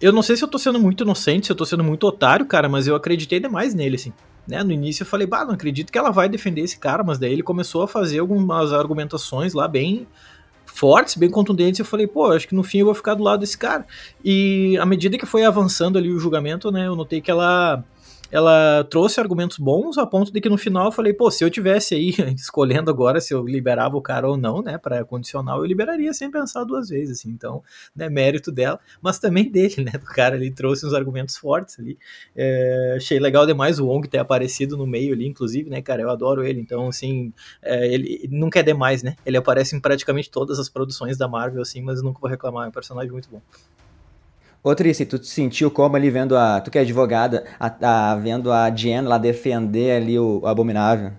[0.00, 2.46] eu não sei se eu tô sendo muito inocente, se eu tô sendo muito otário,
[2.46, 4.12] cara, mas eu acreditei demais nele, assim.
[4.46, 4.62] Né?
[4.62, 7.32] No início eu falei, bah, não acredito que ela vai defender esse cara, mas daí
[7.32, 10.06] ele começou a fazer algumas argumentações lá bem
[10.74, 13.40] fortes, bem contundentes, eu falei, pô, acho que no fim eu vou ficar do lado
[13.40, 13.86] desse cara.
[14.24, 17.84] E à medida que foi avançando ali o julgamento, né, eu notei que ela
[18.32, 21.50] ela trouxe argumentos bons a ponto de que no final eu falei, pô, se eu
[21.50, 25.66] tivesse aí escolhendo agora se eu liberava o cara ou não, né, para condicional, eu
[25.66, 27.28] liberaria sem pensar duas vezes, assim.
[27.28, 27.62] Então,
[27.94, 31.98] né, mérito dela, mas também dele, né, do cara ali trouxe uns argumentos fortes ali.
[32.34, 36.08] É, achei legal demais o Wong ter aparecido no meio ali, inclusive, né, cara, eu
[36.08, 36.58] adoro ele.
[36.58, 39.14] Então, assim, é, ele nunca é demais, né?
[39.26, 42.68] Ele aparece em praticamente todas as produções da Marvel, assim, mas nunca vou reclamar, é
[42.70, 43.42] um personagem muito bom.
[44.64, 46.60] Ô Trice, tu te sentiu como ali vendo a.
[46.60, 51.10] Tu que é advogada, a, a vendo a Jen lá defender ali o, o, Abominável?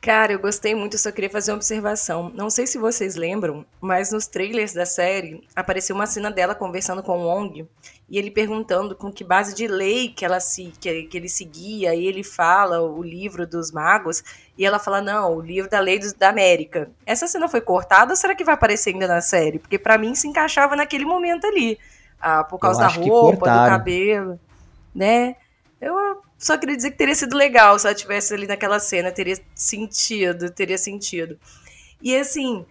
[0.00, 2.30] Cara, eu gostei muito, só queria fazer uma observação.
[2.32, 7.02] Não sei se vocês lembram, mas nos trailers da série apareceu uma cena dela conversando
[7.02, 7.66] com o Wong
[8.08, 11.94] e ele perguntando com que base de lei que, ela se, que, que ele seguia,
[11.94, 14.22] e ele fala o livro dos magos,
[14.58, 16.90] e ela fala, não, o livro da lei do, da América.
[17.06, 19.58] Essa cena foi cortada ou será que vai aparecer ainda na série?
[19.58, 21.78] Porque para mim se encaixava naquele momento ali
[22.22, 24.40] ah, por causa da roupa, do cabelo,
[24.94, 25.36] né?
[25.80, 29.36] Eu só queria dizer que teria sido legal se ela tivesse ali naquela cena, teria
[29.54, 31.38] sentido, teria sentido.
[32.00, 32.64] E assim,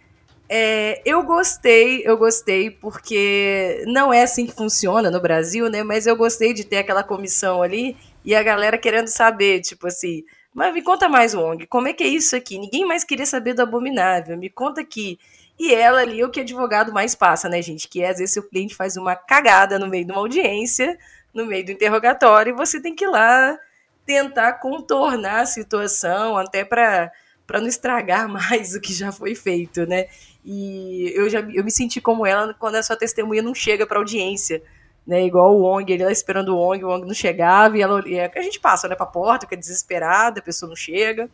[0.48, 5.84] é, eu gostei, eu gostei, porque não é assim que funciona no Brasil, né?
[5.84, 10.24] Mas eu gostei de ter aquela comissão ali e a galera querendo saber, tipo assim,
[10.54, 12.60] mas me conta mais, Wong, como é que é isso aqui?
[12.60, 14.38] Ninguém mais queria saber do abominável.
[14.38, 15.18] Me conta aqui.
[15.60, 17.88] E ela ali, o que advogado mais passa, né, gente?
[17.88, 20.98] Que é, às vezes o cliente faz uma cagada no meio de uma audiência,
[21.34, 23.58] no meio do interrogatório, e você tem que ir lá
[24.06, 27.12] tentar contornar a situação, até para
[27.54, 30.08] não estragar mais o que já foi feito, né?
[30.44, 34.00] E eu já eu me senti como ela quando a sua testemunha não chega para
[34.00, 34.62] audiência.
[35.06, 35.24] né?
[35.26, 38.20] Igual o Wong, ele lá esperando o Wong, o Wong não chegava, e, ela, e
[38.20, 41.30] a gente passa, né, pra porta, fica desesperada, a pessoa não chega.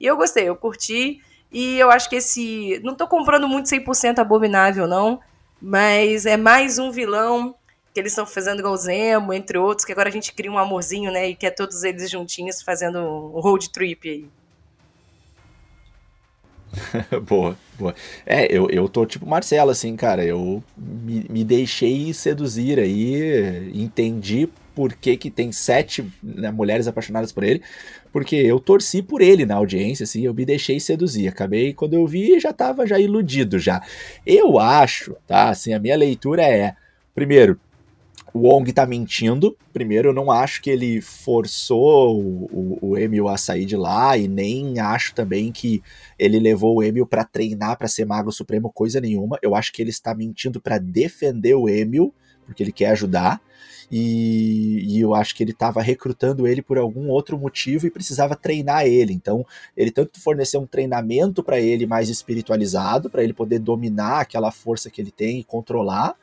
[0.00, 1.22] E eu gostei, eu curti,
[1.54, 2.80] e eu acho que esse.
[2.82, 5.20] Não tô comprando muito 100% abominável, não,
[5.62, 7.54] mas é mais um vilão
[7.94, 11.12] que eles estão fazendo igual Zemo, entre outros, que agora a gente cria um amorzinho,
[11.12, 11.28] né?
[11.28, 14.26] E que é todos eles juntinhos fazendo um road trip aí.
[17.22, 17.94] boa, boa.
[18.26, 20.24] É, eu, eu tô tipo Marcelo, assim, cara.
[20.24, 27.32] Eu me, me deixei seduzir aí, entendi por que, que tem sete né, mulheres apaixonadas
[27.32, 27.62] por ele,
[28.12, 31.28] porque eu torci por ele na audiência, assim, eu me deixei seduzir.
[31.28, 33.82] Acabei, quando eu vi, já tava já iludido já.
[34.26, 36.74] Eu acho, tá, assim, a minha leitura é,
[37.14, 37.58] primeiro,
[38.34, 39.56] o Wong tá mentindo.
[39.72, 44.18] Primeiro, eu não acho que ele forçou o, o, o Emil a sair de lá,
[44.18, 45.80] e nem acho também que
[46.18, 49.38] ele levou o Emil para treinar para ser Mago Supremo, coisa nenhuma.
[49.40, 52.12] Eu acho que ele está mentindo para defender o Emil,
[52.44, 53.40] porque ele quer ajudar.
[53.90, 58.34] E, e, eu acho que ele estava recrutando ele por algum outro motivo e precisava
[58.34, 59.12] treinar ele.
[59.12, 59.44] Então,
[59.76, 64.90] ele tanto forneceu um treinamento para ele mais espiritualizado, para ele poder dominar aquela força
[64.90, 66.16] que ele tem e controlar,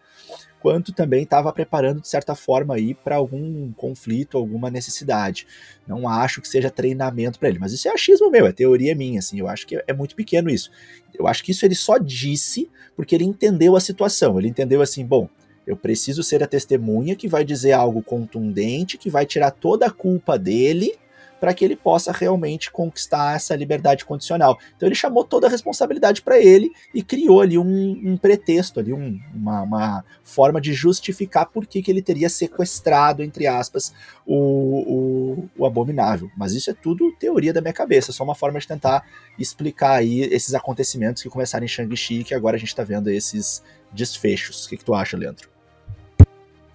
[0.59, 5.47] quanto também estava preparando de certa forma aí para algum conflito, alguma necessidade.
[5.87, 9.19] Não acho que seja treinamento para ele, mas isso é achismo meu, é teoria minha,
[9.19, 10.69] assim, eu acho que é muito pequeno isso.
[11.13, 15.05] Eu acho que isso ele só disse porque ele entendeu a situação, ele entendeu assim,
[15.05, 15.27] bom,
[15.65, 19.91] eu preciso ser a testemunha que vai dizer algo contundente, que vai tirar toda a
[19.91, 20.93] culpa dele
[21.41, 24.59] para que ele possa realmente conquistar essa liberdade condicional.
[24.77, 28.93] Então ele chamou toda a responsabilidade para ele e criou ali um, um pretexto, ali
[28.93, 33.91] um, uma, uma, forma de justificar por que, que ele teria sequestrado, entre aspas,
[34.23, 36.29] o, o, o, abominável.
[36.37, 39.03] Mas isso é tudo teoria da minha cabeça, só uma forma de tentar
[39.37, 43.09] explicar aí esses acontecimentos que começaram em Shang-Chi e que agora a gente está vendo
[43.09, 44.65] esses desfechos.
[44.65, 45.51] O que, que tu acha, Leandro?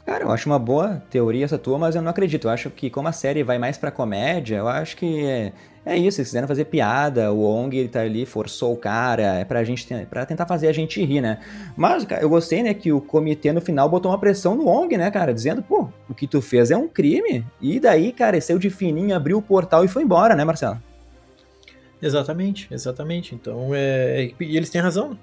[0.07, 2.47] Cara, eu acho uma boa teoria essa tua, mas eu não acredito.
[2.47, 5.53] Eu acho que como a série vai mais pra comédia, eu acho que é,
[5.85, 6.21] é isso.
[6.21, 9.85] Eles quiseram fazer piada, o Ong ele tá ali, forçou o cara, é pra gente
[10.09, 11.41] para tentar fazer a gente rir, né?
[11.77, 14.97] Mas, cara, eu gostei, né, que o comitê no final botou uma pressão no Ong,
[14.97, 17.45] né, cara, dizendo, pô, o que tu fez é um crime.
[17.61, 20.81] E daí, cara, saiu de fininho, abriu o portal e foi embora, né, Marcelo?
[22.01, 23.35] Exatamente, exatamente.
[23.35, 24.31] Então, é...
[24.39, 25.19] e eles têm razão.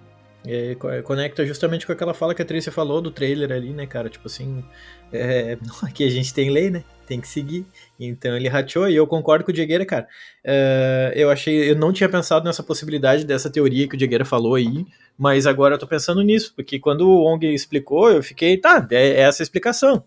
[0.46, 4.10] É, conecta justamente com aquela fala que a Trícia falou do trailer ali, né, cara?
[4.10, 4.64] Tipo assim,
[5.12, 6.84] é, aqui a gente tem lei, né?
[7.08, 7.66] Tem que seguir.
[7.98, 10.08] Então ele rateou e eu concordo com o Diegueira, cara.
[10.44, 14.56] É, eu achei, eu não tinha pensado nessa possibilidade dessa teoria que o Diegueira falou
[14.56, 14.86] aí,
[15.18, 19.08] mas agora eu tô pensando nisso, porque quando o Ong explicou, eu fiquei, tá, é,
[19.10, 20.04] é essa a explicação.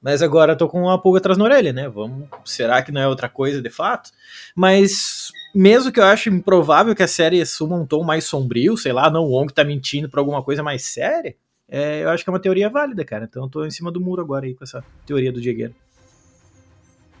[0.00, 1.88] Mas agora eu tô com uma pulga atrás na orelha, né?
[1.88, 4.10] Vamos, será que não é outra coisa de fato?
[4.54, 8.92] Mas mesmo que eu ache improvável que a série assuma um tom mais sombrio, sei
[8.92, 11.36] lá, não, o Wong tá mentindo pra alguma coisa mais séria,
[11.68, 13.24] é, eu acho que é uma teoria válida, cara.
[13.28, 15.74] Então eu tô em cima do muro agora aí com essa teoria do Diegueiro.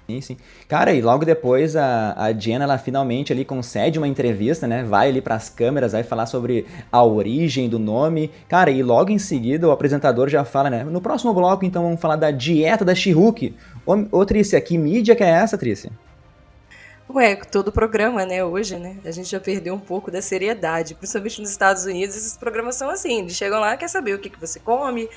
[0.06, 0.36] Sim, sim.
[0.68, 4.84] Cara, e logo depois a, a Jenna, ela finalmente ali concede uma entrevista, né?
[4.84, 8.30] Vai ali pras câmeras, vai falar sobre a origem do nome.
[8.46, 10.84] Cara, e logo em seguida o apresentador já fala, né?
[10.84, 13.54] No próximo bloco, então, vamos falar da dieta da She-Hulk.
[13.86, 15.90] Ô, ô Trícia, que mídia que é essa, Trícia?
[17.08, 18.98] Ué, todo programa, né, hoje, né?
[19.04, 20.94] A gente já perdeu um pouco da seriedade.
[20.94, 23.20] Principalmente nos Estados Unidos, esses programas são assim.
[23.20, 25.08] Eles chegam lá, quer saber o que, que você come.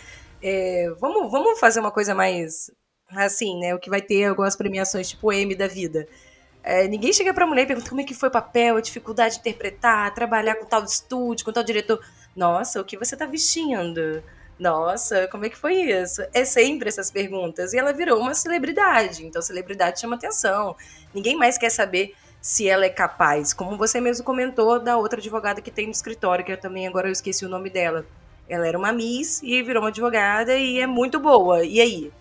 [0.41, 2.69] É, vamos, vamos fazer uma coisa mais
[3.09, 3.73] assim, né?
[3.73, 6.07] O que vai ter algumas premiações, tipo M da vida.
[6.61, 9.35] É, ninguém chega pra mulher e pergunta como é que foi o papel, a dificuldade
[9.35, 12.01] de interpretar, trabalhar com tal estúdio, com tal diretor.
[12.35, 14.21] Nossa, o que você tá vestindo?
[14.59, 16.21] Nossa, como é que foi isso?
[16.33, 17.73] É sempre essas perguntas.
[17.73, 19.25] E ela virou uma celebridade.
[19.25, 20.75] Então, celebridade chama atenção.
[21.13, 23.53] Ninguém mais quer saber se ela é capaz.
[23.53, 27.07] Como você mesmo comentou da outra advogada que tem no escritório, que eu também agora
[27.07, 28.05] eu esqueci o nome dela.
[28.49, 31.63] Ela era uma Miss e virou uma advogada e é muito boa.
[31.63, 32.11] E aí?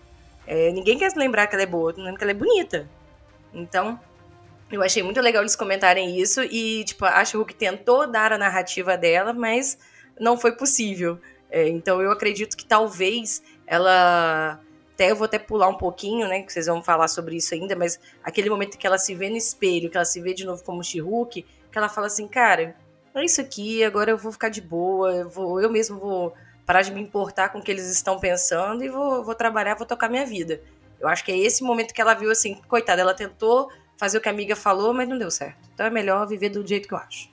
[0.45, 2.87] É, ninguém quer lembrar que ela é boa, lembra que ela é bonita.
[3.53, 3.99] Então,
[4.71, 8.97] eu achei muito legal eles comentarem isso e, tipo, acho que tentou dar a narrativa
[8.97, 9.77] dela, mas
[10.19, 11.19] não foi possível.
[11.49, 14.59] É, então eu acredito que talvez ela.
[14.93, 16.41] Até eu vou até pular um pouquinho, né?
[16.41, 19.37] Que vocês vão falar sobre isso ainda, mas aquele momento que ela se vê no
[19.37, 20.99] espelho, que ela se vê de novo como she
[21.31, 21.45] que
[21.77, 22.75] ela fala assim, cara,
[23.13, 26.33] é isso aqui, agora eu vou ficar de boa, eu, vou, eu mesmo vou
[26.65, 29.85] parar de me importar com o que eles estão pensando e vou, vou trabalhar, vou
[29.85, 30.61] tocar minha vida.
[30.99, 34.21] Eu acho que é esse momento que ela viu assim, coitada, ela tentou fazer o
[34.21, 35.57] que a amiga falou, mas não deu certo.
[35.73, 37.29] Então é melhor viver do jeito que eu acho.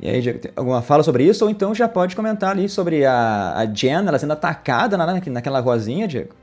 [0.00, 1.44] E aí, alguma fala sobre isso?
[1.44, 5.60] Ou então já pode comentar ali sobre a, a Jen, ela sendo atacada na, naquela
[5.60, 6.34] rosinha, Diego?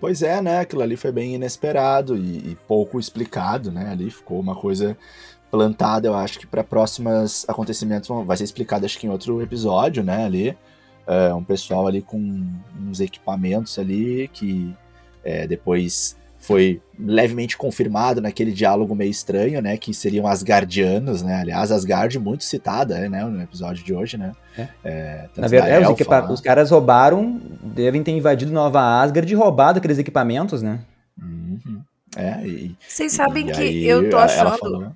[0.00, 0.60] Pois é, né?
[0.60, 3.88] Aquilo ali foi bem inesperado e, e pouco explicado, né?
[3.90, 4.96] Ali ficou uma coisa
[5.50, 10.02] plantada, eu acho que para próximos acontecimentos vai ser explicado, acho que em outro episódio,
[10.02, 10.24] né?
[10.24, 10.58] Ali,
[11.06, 12.44] é, um pessoal ali com
[12.80, 14.74] uns equipamentos ali que
[15.22, 19.78] é, depois foi levemente confirmado naquele diálogo meio estranho, né?
[19.78, 21.36] Que seriam as guardianas, né?
[21.36, 23.24] Aliás, Asgard muito citada, né?
[23.24, 24.32] No episódio de hoje, né?
[24.56, 24.68] É.
[24.84, 29.78] É, Na verdade, os, equipa- os, caras roubaram, devem ter invadido Nova Asgard e roubado
[29.78, 30.80] aqueles equipamentos, né?
[31.20, 31.80] Uhum.
[32.14, 34.58] É, e, Vocês sabem e que aí, eu tô achando.
[34.58, 34.92] Falou,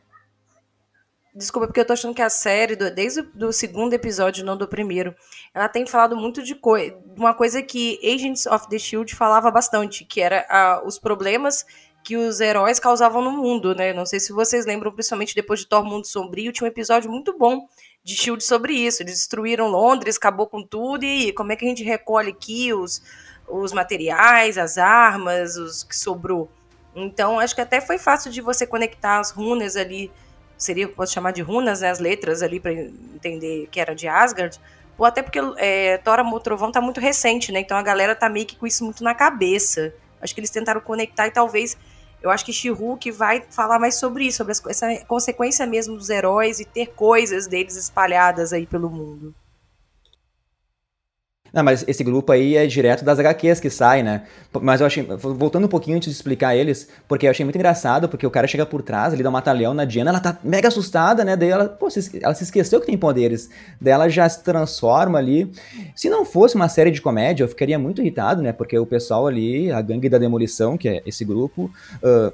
[1.39, 4.67] Desculpa, porque eu tô achando que a série, desde o do segundo episódio, não do
[4.67, 5.15] primeiro,
[5.55, 6.73] ela tem falado muito de co
[7.17, 11.65] uma coisa que Agents of the Shield falava bastante, que era uh, os problemas
[12.03, 13.93] que os heróis causavam no mundo, né?
[13.93, 17.39] Não sei se vocês lembram, principalmente depois de Thor Mundo Sombrio, tinha um episódio muito
[17.39, 17.69] bom
[18.03, 19.05] de Shield sobre isso.
[19.05, 23.01] Eles destruíram Londres, acabou com tudo, e como é que a gente recolhe aqui os,
[23.47, 26.51] os materiais, as armas, os que sobrou?
[26.97, 30.11] Então, acho que até foi fácil de você conectar as runas ali
[30.59, 34.61] seria, posso chamar de runas, né, as letras ali para entender que era de Asgard,
[34.99, 38.29] ou até porque é, Thor Amor Trovão tá muito recente, né, então a galera tá
[38.29, 39.95] meio que com isso muito na cabeça.
[40.21, 41.77] Acho que eles tentaram conectar e talvez,
[42.21, 46.59] eu acho que She-Hulk vai falar mais sobre isso, sobre essa consequência mesmo dos heróis
[46.59, 49.33] e ter coisas deles espalhadas aí pelo mundo.
[51.53, 54.23] Não, mas esse grupo aí é direto das HQs que sai, né?
[54.61, 55.03] Mas eu achei.
[55.03, 58.47] Voltando um pouquinho antes de explicar eles, porque eu achei muito engraçado, porque o cara
[58.47, 61.37] chega por trás, ele dá um mata-leão na Diana, ela tá mega assustada, né?
[61.37, 61.89] Daí ela, pô,
[62.21, 63.49] ela se esqueceu que tem poderes.
[63.81, 65.51] Daí ela já se transforma ali.
[65.95, 68.53] Se não fosse uma série de comédia, eu ficaria muito irritado, né?
[68.53, 71.71] Porque o pessoal ali, a gangue da demolição, que é esse grupo.
[72.03, 72.33] Uh,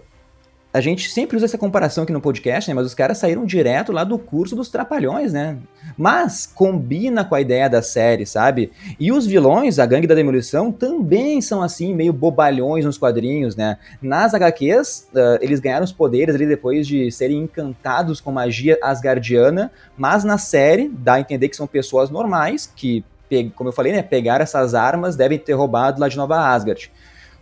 [0.74, 2.74] a gente sempre usa essa comparação aqui no podcast, né?
[2.74, 5.56] Mas os caras saíram direto lá do curso dos Trapalhões, né?
[5.96, 8.72] Mas combina com a ideia da série, sabe?
[8.98, 13.78] E os vilões, a gangue da demolição, também são assim, meio bobalhões nos quadrinhos, né?
[14.02, 19.70] Nas HQs, uh, eles ganharam os poderes ali depois de serem encantados com magia asgardiana,
[19.96, 23.04] mas na série dá a entender que são pessoas normais, que,
[23.54, 24.02] como eu falei, né?
[24.02, 26.90] Pegaram essas armas, devem ter roubado lá de Nova Asgard.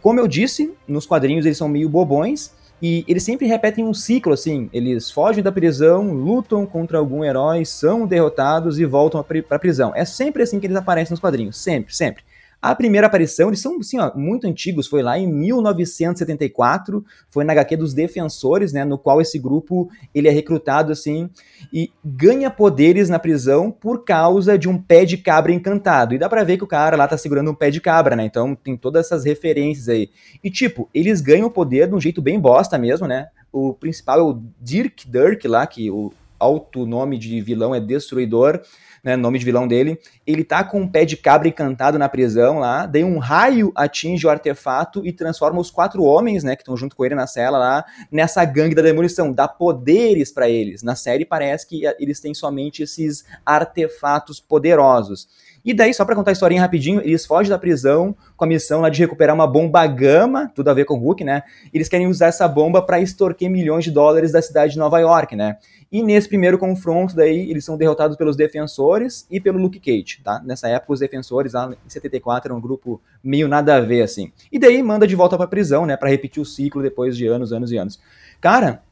[0.03, 4.33] Como eu disse, nos quadrinhos eles são meio bobões, e eles sempre repetem um ciclo,
[4.33, 4.69] assim.
[4.73, 9.93] Eles fogem da prisão, lutam contra algum herói, são derrotados e voltam para a prisão.
[9.95, 11.57] É sempre assim que eles aparecem nos quadrinhos.
[11.57, 12.25] Sempre, sempre.
[12.63, 17.53] A primeira aparição, eles são assim, ó, muito antigos, foi lá em 1974, foi na
[17.55, 21.29] HQ dos Defensores, né, no qual esse grupo ele é recrutado assim
[21.73, 26.15] e ganha poderes na prisão por causa de um pé de cabra encantado.
[26.15, 28.25] E dá para ver que o cara lá tá segurando um pé de cabra, né?
[28.25, 30.09] Então tem todas essas referências aí.
[30.45, 33.27] E tipo, eles ganham o poder de um jeito bem bosta mesmo, né?
[33.51, 38.61] O principal é o Dirk Dirk lá, que o alto nome de vilão é Destruidor
[39.03, 42.59] né, nome de vilão dele, ele tá com um pé de cabra encantado na prisão
[42.59, 46.77] lá, daí um raio atinge o artefato e transforma os quatro homens, né, que estão
[46.77, 50.83] junto com ele na cela lá, nessa gangue da demolição, dá poderes para eles.
[50.83, 55.29] Na série parece que eles têm somente esses artefatos poderosos.
[55.65, 58.81] E daí, só para contar a historinha rapidinho, eles fogem da prisão com a missão
[58.81, 61.43] lá de recuperar uma bomba gama, tudo a ver com o Hulk, né?
[61.73, 65.37] Eles querem usar essa bomba para extorquir milhões de dólares da cidade de Nova York,
[65.37, 65.57] né?
[65.91, 70.41] E nesse primeiro confronto, daí, eles são derrotados pelos defensores e pelo Luke Cage, tá?
[70.45, 74.33] Nessa época, os defensores lá em 74 eram um grupo meio nada a ver, assim.
[74.51, 75.97] E daí manda de volta pra prisão, né?
[75.97, 78.01] Pra repetir o ciclo depois de anos, anos e anos.
[78.41, 78.83] Cara,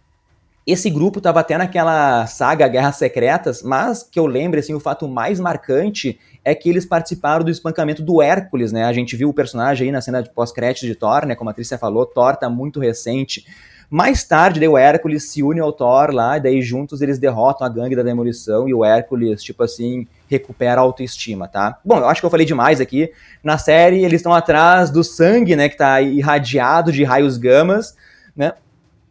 [0.70, 5.08] esse grupo estava até naquela saga Guerras Secretas, mas que eu lembro, assim, o fato
[5.08, 8.84] mais marcante é que eles participaram do espancamento do Hércules, né?
[8.84, 11.34] A gente viu o personagem aí na cena de pós-crédito de Thor, né?
[11.34, 13.46] Como a Trícia falou, Thor tá muito recente.
[13.90, 17.66] Mais tarde, daí o Hércules se une ao Thor lá, e daí juntos eles derrotam
[17.66, 21.78] a gangue da demolição e o Hércules, tipo assim, recupera a autoestima, tá?
[21.84, 23.12] Bom, eu acho que eu falei demais aqui.
[23.42, 27.96] Na série, eles estão atrás do sangue, né, que tá irradiado de raios gamas,
[28.36, 28.52] né?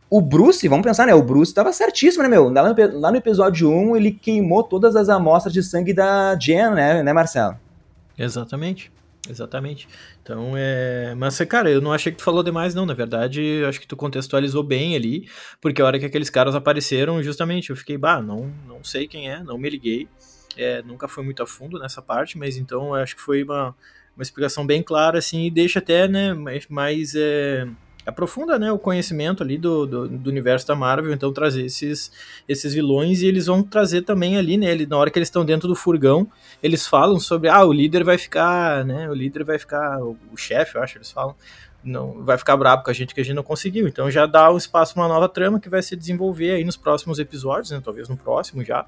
[0.10, 1.14] O Bruce, vamos pensar, né?
[1.14, 2.50] O Bruce tava certíssimo, né, meu?
[2.50, 6.72] Lá no, lá no episódio 1, ele queimou todas as amostras de sangue da Jen,
[6.72, 7.56] né, né, Marcelo?
[8.18, 8.92] Exatamente.
[9.30, 9.88] Exatamente.
[10.24, 11.14] Então, é.
[11.16, 12.88] Mas, cara, eu não achei que tu falou demais, não.
[12.88, 15.30] Na verdade, acho que tu contextualizou bem ali,
[15.62, 19.30] porque a hora que aqueles caras apareceram, justamente, eu fiquei, bah, não, não sei quem
[19.30, 20.08] é, não me liguei.
[20.58, 23.76] É, nunca foi muito a fundo nessa parte, mas então eu acho que foi uma,
[24.16, 26.68] uma explicação bem clara, assim, e deixa até, né, mais.
[26.68, 27.68] mais é
[28.10, 32.12] aprofunda né, o conhecimento ali do, do, do, universo da Marvel, então trazer esses,
[32.48, 35.68] esses vilões e eles vão trazer também ali, né, na hora que eles estão dentro
[35.68, 36.28] do furgão,
[36.62, 40.38] eles falam sobre, ah, o líder vai ficar, né, o líder vai ficar, o, o
[40.38, 41.36] chefe, eu acho, eles falam,
[41.84, 44.52] não vai ficar bravo com a gente que a gente não conseguiu, então já dá
[44.52, 47.82] um espaço para uma nova trama que vai se desenvolver aí nos próximos episódios, né,
[47.84, 48.86] talvez no próximo já,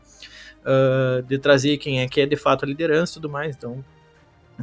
[0.62, 3.84] uh, de trazer quem é que é de fato a liderança e tudo mais, então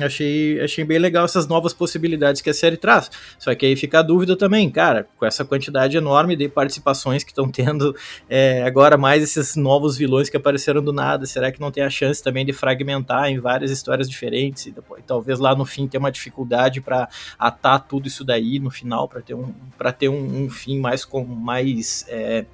[0.00, 3.10] Achei, achei bem legal essas novas possibilidades que a série traz.
[3.38, 7.30] Só que aí fica a dúvida também, cara, com essa quantidade enorme de participações que
[7.30, 7.96] estão tendo
[8.28, 11.90] é, agora, mais esses novos vilões que apareceram do nada, será que não tem a
[11.90, 15.98] chance também de fragmentar em várias histórias diferentes e depois, talvez lá no fim ter
[15.98, 17.08] uma dificuldade para
[17.38, 19.52] atar tudo isso daí no final, para ter, um,
[19.98, 22.04] ter um, um, fim mais com mais.
[22.08, 22.44] É,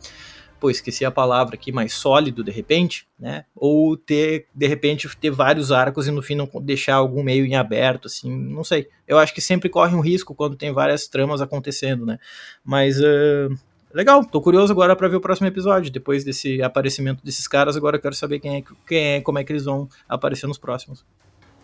[0.65, 3.45] pô, esqueci a palavra aqui, mais sólido de repente, né?
[3.55, 7.55] Ou ter, de repente, ter vários arcos e no fim não deixar algum meio em
[7.55, 8.89] aberto, assim, não sei.
[9.07, 12.19] Eu acho que sempre corre um risco quando tem várias tramas acontecendo, né?
[12.65, 12.99] Mas.
[12.99, 13.55] Uh,
[13.93, 15.93] legal, tô curioso agora para ver o próximo episódio.
[15.93, 19.45] Depois desse aparecimento desses caras, agora eu quero saber quem é, quem é como é
[19.45, 21.01] que eles vão aparecer nos próximos.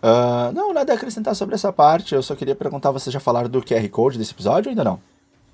[0.03, 2.15] Uh, não, nada a acrescentar sobre essa parte.
[2.15, 5.01] Eu só queria perguntar: vocês já falaram do QR Code desse episódio ou ainda não?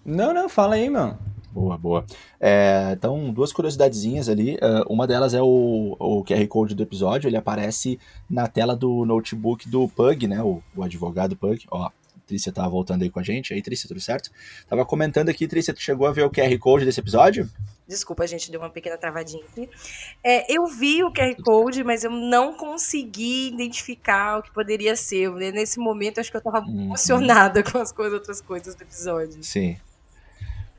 [0.04, 1.16] Não, não, fala aí, mano.
[1.56, 2.04] Boa, boa.
[2.38, 4.56] É, então, duas curiosidadezinhas ali.
[4.56, 7.28] Uh, uma delas é o, o QR Code do episódio.
[7.28, 7.98] Ele aparece
[8.28, 10.42] na tela do notebook do Pug, né?
[10.42, 11.64] O, o advogado Pug.
[11.70, 11.92] Ó, a
[12.26, 13.54] Trícia tá voltando aí com a gente.
[13.54, 14.30] Aí, Trícia, tudo certo?
[14.68, 17.48] Tava comentando aqui, Trícia, tu chegou a ver o QR Code desse episódio?
[17.88, 19.66] Desculpa, a gente deu uma pequena travadinha aqui.
[20.22, 25.30] É, eu vi o QR Code, mas eu não consegui identificar o que poderia ser.
[25.32, 26.82] Nesse momento, acho que eu tava uhum.
[26.82, 29.42] emocionada com as coisas, outras coisas do episódio.
[29.42, 29.78] Sim.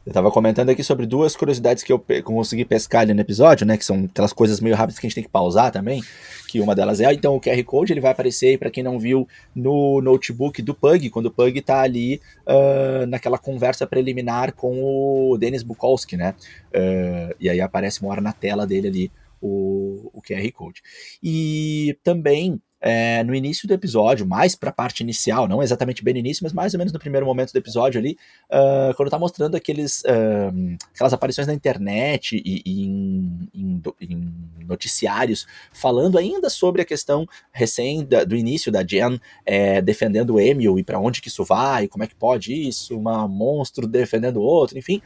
[0.08, 3.76] Eu tava comentando aqui sobre duas curiosidades que eu consegui pescar ali no episódio, né?
[3.76, 6.02] Que são aquelas coisas meio rápidas que a gente tem que pausar também.
[6.48, 9.28] Que uma delas é, então, o QR Code, ele vai aparecer pra quem não viu,
[9.54, 15.38] no notebook do Pug, quando o Pug tá ali uh, naquela conversa preliminar com o
[15.38, 16.36] Denis Bukowski, né?
[16.70, 20.82] Uh, e aí aparece uma hora na tela dele ali o, o QR Code.
[21.22, 26.14] E também é, no início do episódio, mais para a parte inicial, não exatamente bem
[26.14, 28.18] no início, mas mais ou menos no primeiro momento do episódio ali,
[28.52, 34.66] uh, quando tá mostrando aqueles, uh, aquelas aparições na internet e, e em, em, em,
[34.66, 40.40] noticiários, falando ainda sobre a questão recém da, do início da Jen é, defendendo o
[40.40, 44.38] Emil e para onde que isso vai, como é que pode isso, uma monstro defendendo
[44.38, 45.02] o outro, enfim.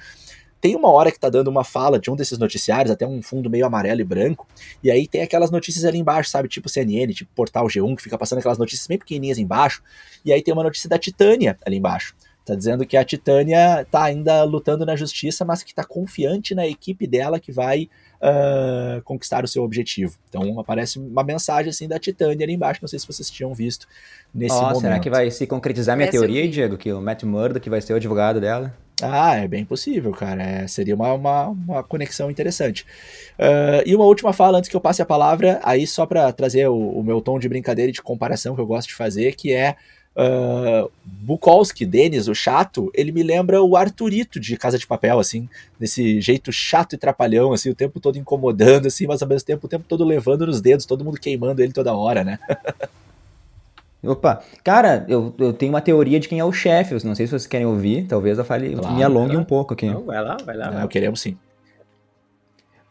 [0.62, 3.50] Tem uma hora que tá dando uma fala de um desses noticiários, até um fundo
[3.50, 4.48] meio amarelo e branco,
[4.84, 6.48] e aí tem aquelas notícias ali embaixo, sabe?
[6.48, 9.82] Tipo CNN, tipo Portal G1, que fica passando aquelas notícias bem pequenininhas embaixo,
[10.24, 12.16] e aí tem uma notícia da Titânia ali embaixo.
[12.44, 16.68] Tá dizendo que a Titânia tá ainda lutando na justiça, mas que tá confiante na
[16.68, 17.88] equipe dela que vai
[18.18, 20.18] uh, conquistar o seu objetivo.
[20.28, 23.88] Então aparece uma mensagem assim da Titânia ali embaixo, não sei se vocês tinham visto
[24.34, 24.82] nesse oh, momento.
[24.82, 27.98] Será que vai se concretizar minha teoria, Diego, que o Matt Murdock vai ser o
[27.98, 28.76] advogado dela?
[29.02, 30.44] Ah, é bem possível, cara.
[30.44, 32.86] É, seria uma, uma, uma, conexão interessante.
[33.40, 36.68] Uh, e uma última fala antes que eu passe a palavra, aí só para trazer
[36.68, 39.54] o, o, meu tom de brincadeira e de comparação que eu gosto de fazer, que
[39.54, 39.76] é
[40.16, 45.50] uh, Bukowski, Denis, o chato, ele me lembra o Arthurito de Casa de Papel, assim,
[45.80, 49.66] desse jeito chato e trapalhão, assim, o tempo todo incomodando, assim, mas ao mesmo tempo
[49.66, 52.40] o tempo todo levando nos dedos, todo mundo queimando ele toda hora, né?
[54.04, 56.94] Opa, cara, eu, eu tenho uma teoria de quem é o chefe.
[57.06, 58.08] Não sei se vocês querem ouvir.
[58.08, 59.86] Talvez eu fale, claro, me alongue um pouco aqui.
[59.86, 60.72] Não, vai lá, vai lá.
[60.72, 61.38] Não, queremos sim.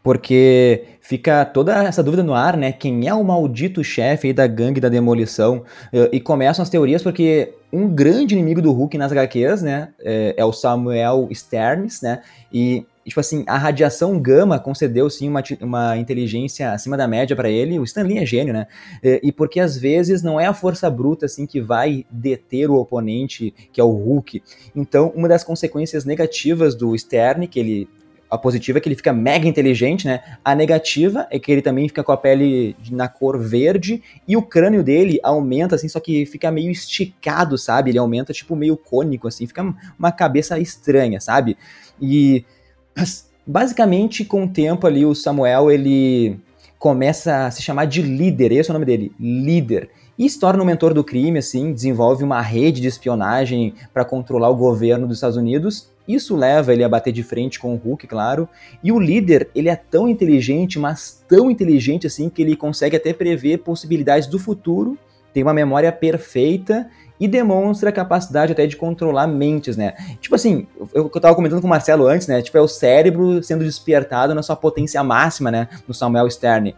[0.03, 2.73] Porque fica toda essa dúvida no ar, né?
[2.73, 5.65] Quem é o maldito chefe aí da gangue da demolição?
[6.13, 9.89] E começam as teorias porque um grande inimigo do Hulk nas HQs, né?
[10.01, 12.23] É, é o Samuel Sterns, né?
[12.53, 17.49] E tipo assim, a radiação gama concedeu sim uma, uma inteligência acima da média para
[17.49, 17.79] ele.
[17.79, 18.67] O Stan Lee é gênio, né?
[19.03, 22.77] E, e, porque às vezes não é a força bruta assim que vai deter o
[22.77, 24.43] oponente, que é o Hulk.
[24.75, 27.89] Então, uma das consequências negativas do Stern, que ele
[28.31, 30.23] a positiva é que ele fica mega inteligente, né?
[30.45, 34.43] A negativa é que ele também fica com a pele na cor verde e o
[34.43, 37.91] crânio dele aumenta, assim, só que fica meio esticado, sabe?
[37.91, 41.57] Ele aumenta, tipo, meio cônico, assim, fica uma cabeça estranha, sabe?
[42.01, 42.45] E
[43.47, 46.39] basicamente, com o tempo ali, o Samuel ele
[46.79, 49.91] começa a se chamar de líder, esse é o nome dele, líder.
[50.19, 54.51] E se torna um mentor do crime, assim, desenvolve uma rede de espionagem para controlar
[54.51, 55.89] o governo dos Estados Unidos.
[56.07, 58.49] Isso leva ele a bater de frente com o Hulk, claro.
[58.85, 63.15] E o líder, ele é tão inteligente, mas tão inteligente assim, que ele consegue até
[63.15, 64.99] prever possibilidades do futuro,
[65.33, 66.91] tem uma memória perfeita
[67.21, 69.93] e demonstra a capacidade até de controlar mentes, né?
[70.21, 72.41] Tipo assim, eu, eu tava comentando com o Marcelo antes, né?
[72.41, 75.69] Tipo, é o cérebro sendo despertado na sua potência máxima, né?
[75.87, 76.75] No Samuel Stern.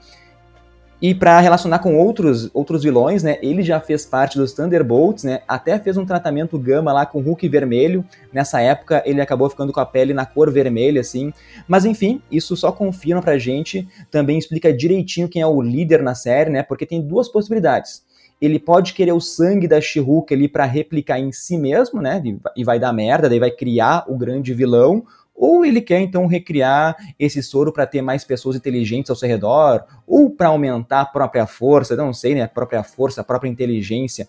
[1.00, 3.36] E para relacionar com outros, outros vilões, né?
[3.42, 5.40] Ele já fez parte dos Thunderbolts, né?
[5.48, 8.04] Até fez um tratamento gama lá com o Hulk vermelho.
[8.32, 11.32] Nessa época ele acabou ficando com a pele na cor vermelha, assim.
[11.66, 13.88] Mas enfim, isso só confirma pra gente.
[14.12, 16.62] Também explica direitinho quem é o líder na série, né?
[16.62, 18.02] Porque tem duas possibilidades
[18.42, 22.20] ele pode querer o sangue da she ali para replicar em si mesmo, né?
[22.56, 26.96] E vai dar merda, daí vai criar o grande vilão, ou ele quer então recriar
[27.20, 31.46] esse soro para ter mais pessoas inteligentes ao seu redor, ou para aumentar a própria
[31.46, 32.42] força, não sei, né?
[32.42, 34.26] A própria força, a própria inteligência.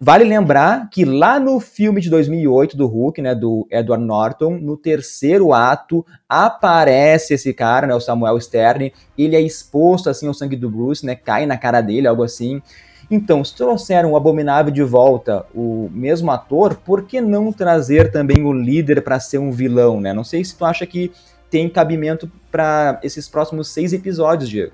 [0.00, 4.78] Vale lembrar que lá no filme de 2008 do Hulk, né, do Edward Norton, no
[4.78, 10.56] terceiro ato aparece esse cara, né, o Samuel Stern, ele é exposto assim ao sangue
[10.56, 12.60] do Bruce, né, cai na cara dele, algo assim.
[13.14, 18.42] Então, se trouxeram o Abominável de volta, o mesmo ator, por que não trazer também
[18.42, 20.14] o líder para ser um vilão, né?
[20.14, 21.12] Não sei se tu acha que
[21.50, 24.72] tem cabimento para esses próximos seis episódios, Diego.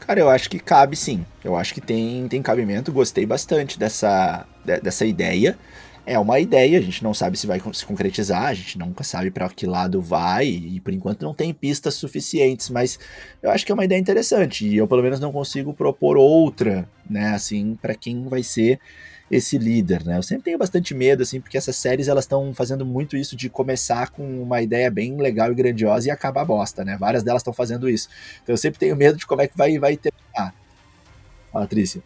[0.00, 1.26] Cara, eu acho que cabe sim.
[1.44, 2.90] Eu acho que tem, tem cabimento.
[2.90, 5.58] Gostei bastante dessa, dessa ideia.
[6.06, 9.30] É uma ideia, a gente não sabe se vai se concretizar, a gente nunca sabe
[9.30, 12.98] para que lado vai, e por enquanto não tem pistas suficientes, mas
[13.42, 16.86] eu acho que é uma ideia interessante, e eu pelo menos não consigo propor outra,
[17.08, 18.78] né, assim, para quem vai ser
[19.30, 20.18] esse líder, né?
[20.18, 23.48] Eu sempre tenho bastante medo, assim, porque essas séries elas estão fazendo muito isso de
[23.48, 26.96] começar com uma ideia bem legal e grandiosa e acabar bosta, né?
[26.98, 28.08] Várias delas estão fazendo isso.
[28.42, 30.54] Então eu sempre tenho medo de como é que vai, vai terminar.
[31.50, 32.02] Patrícia.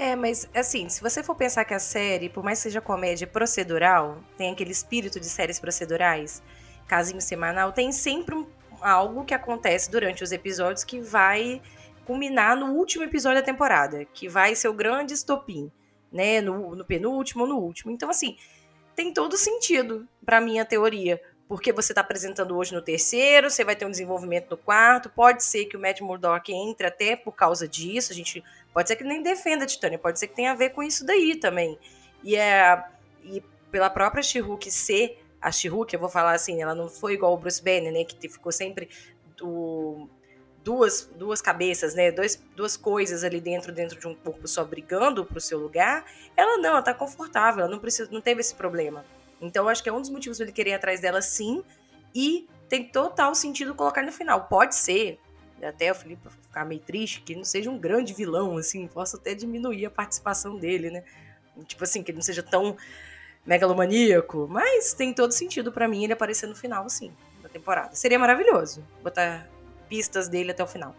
[0.00, 3.26] É, mas assim, se você for pensar que a série, por mais que seja comédia
[3.26, 6.42] procedural, tem aquele espírito de séries procedurais,
[6.88, 8.46] casinho semanal, tem sempre um,
[8.80, 11.60] algo que acontece durante os episódios que vai
[12.06, 15.70] culminar no último episódio da temporada, que vai ser o grande estopim
[16.10, 16.40] né?
[16.40, 17.92] No, no penúltimo ou no último.
[17.92, 18.36] Então, assim,
[18.94, 21.20] tem todo sentido para minha teoria.
[21.48, 25.10] Porque você está apresentando hoje no terceiro, você vai ter um desenvolvimento no quarto.
[25.10, 28.12] Pode ser que o Matt Murdock entre até por causa disso.
[28.12, 30.70] A gente pode ser que nem defenda a Titânia, pode ser que tenha a ver
[30.70, 31.78] com isso daí também.
[32.22, 32.84] E é
[33.24, 34.40] e pela própria she
[34.70, 38.04] ser a she eu vou falar assim, ela não foi igual o Bruce Banner, né,
[38.04, 38.88] que ficou sempre
[39.36, 40.08] do
[40.62, 42.12] duas, duas cabeças, né?
[42.12, 46.04] Dois, duas coisas ali dentro dentro de um corpo só brigando pro seu lugar,
[46.36, 49.04] ela não, ela tá confortável, ela não precisa, não teve esse problema.
[49.40, 51.64] Então acho que é um dos motivos para ele querer ir atrás dela sim,
[52.14, 54.46] e tem total sentido colocar no final.
[54.48, 55.18] Pode ser,
[55.62, 59.16] até o Felipe ficar meio triste, que ele não seja um grande vilão, assim, possa
[59.16, 61.04] até diminuir a participação dele, né?
[61.66, 62.76] Tipo assim, que ele não seja tão
[63.44, 67.94] megalomaníaco, mas tem todo sentido para mim ele aparecer no final, sim, da temporada.
[67.94, 69.48] Seria maravilhoso botar
[69.88, 70.94] pistas dele até o final.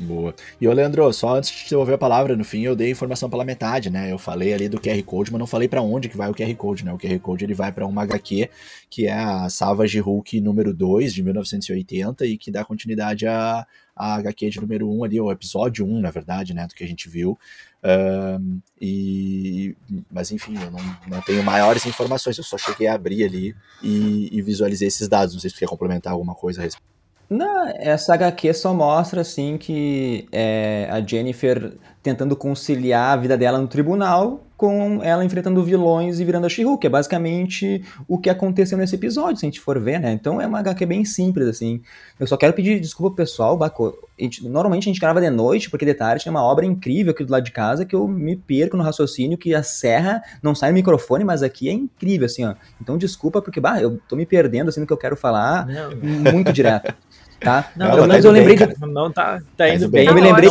[0.00, 0.34] Boa.
[0.58, 3.44] E o Leandro, só antes de devolver a palavra, no fim eu dei informação pela
[3.44, 4.10] metade, né?
[4.10, 6.54] Eu falei ali do QR Code, mas não falei para onde que vai o QR
[6.54, 6.92] Code, né?
[6.92, 8.48] O QR Code ele vai para uma HQ,
[8.88, 14.14] que é a Savage Hulk número 2 de 1980 e que dá continuidade a, a
[14.14, 17.06] HQ de número 1 ali, o episódio 1, na verdade, né, do que a gente
[17.06, 17.38] viu.
[17.84, 19.76] Um, e,
[20.10, 24.30] mas enfim, eu não, não tenho maiores informações, eu só cheguei a abrir ali e,
[24.32, 25.34] e visualizei esses dados.
[25.34, 26.89] Não sei se você quer complementar alguma coisa a respeito.
[27.30, 33.56] Não, essa HQ só mostra assim que é, a Jennifer tentando conciliar a vida dela
[33.56, 38.28] no tribunal com ela enfrentando vilões e virando a she que é basicamente o que
[38.28, 40.12] aconteceu nesse episódio, se a gente for ver, né?
[40.12, 41.80] Então é uma HQ bem simples, assim.
[42.18, 43.96] Eu só quero pedir desculpa pro pessoal, Baco.
[44.18, 47.12] A gente, normalmente a gente grava de noite, porque de tarde tem uma obra incrível
[47.12, 50.54] aqui do lado de casa que eu me perco no raciocínio, que a serra não
[50.54, 52.54] sai no microfone, mas aqui é incrível, assim, ó.
[52.78, 56.32] Então desculpa, porque, bah, eu tô me perdendo, assim, no que eu quero falar não.
[56.34, 56.94] muito direto.
[57.40, 57.70] Tá?
[57.74, 58.86] Não, Pelo menos eu lembrei bem, de...
[58.86, 60.06] Não, tá, tá indo bem.
[60.06, 60.50] Eu me lembrei...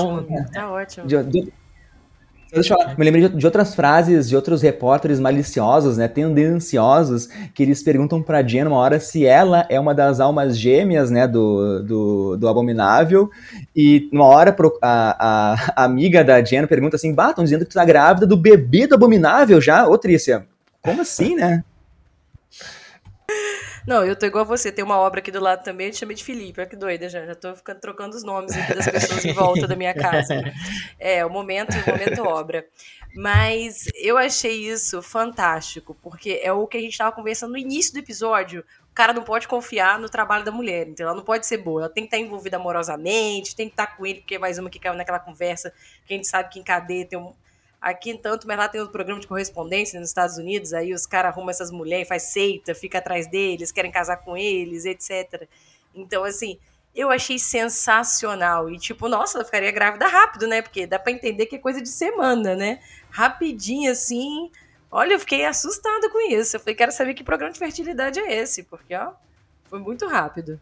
[0.52, 1.06] Tá ótimo.
[1.06, 1.54] De, de,
[2.52, 7.62] Deixa eu falar, me lembrei de, outras frases de outros repórteres maliciosos, né, tendenciosos, que
[7.62, 11.84] eles perguntam pra Jen uma hora se ela é uma das almas gêmeas, né, do,
[11.84, 13.30] do, do Abominável,
[13.76, 17.70] e uma hora pro, a, a, amiga da Jen pergunta assim, bah, estão dizendo que
[17.70, 19.88] tu tá grávida do bebê do Abominável já?
[19.88, 20.48] Ô, Trícia,
[20.82, 21.64] como assim, né?
[23.90, 24.72] Não, eu tô igual a você.
[24.72, 26.62] Tem uma obra aqui do lado também, eu te chamei de Felipe.
[26.62, 27.26] Olha que doida já.
[27.26, 30.36] Já tô ficando trocando os nomes aqui das pessoas em volta da minha casa.
[31.00, 32.68] É, o momento, o momento obra.
[33.16, 37.92] Mas eu achei isso fantástico, porque é o que a gente estava conversando no início
[37.92, 38.64] do episódio.
[38.92, 41.82] O cara não pode confiar no trabalho da mulher, então ela não pode ser boa.
[41.82, 44.70] Ela tem que estar envolvida amorosamente, tem que estar com ele, porque é mais uma
[44.70, 45.74] que caiu naquela conversa
[46.06, 47.34] que a gente sabe que em cadeia tem um
[47.82, 51.32] Aqui, tanto, mas lá tem outro programa de correspondência nos Estados Unidos, aí os caras
[51.32, 55.48] arrumam essas mulheres, faz seita, fica atrás deles, querem casar com eles, etc.
[55.96, 56.60] Então, assim,
[56.94, 58.70] eu achei sensacional.
[58.70, 60.62] E, tipo, nossa, ela ficaria grávida rápido, né?
[60.62, 62.82] Porque dá pra entender que é coisa de semana, né?
[63.10, 64.52] Rapidinho, assim.
[64.92, 66.56] Olha, eu fiquei assustada com isso.
[66.56, 69.14] Eu falei, quero saber que programa de fertilidade é esse, porque, ó.
[69.70, 70.59] Foi muito rápido.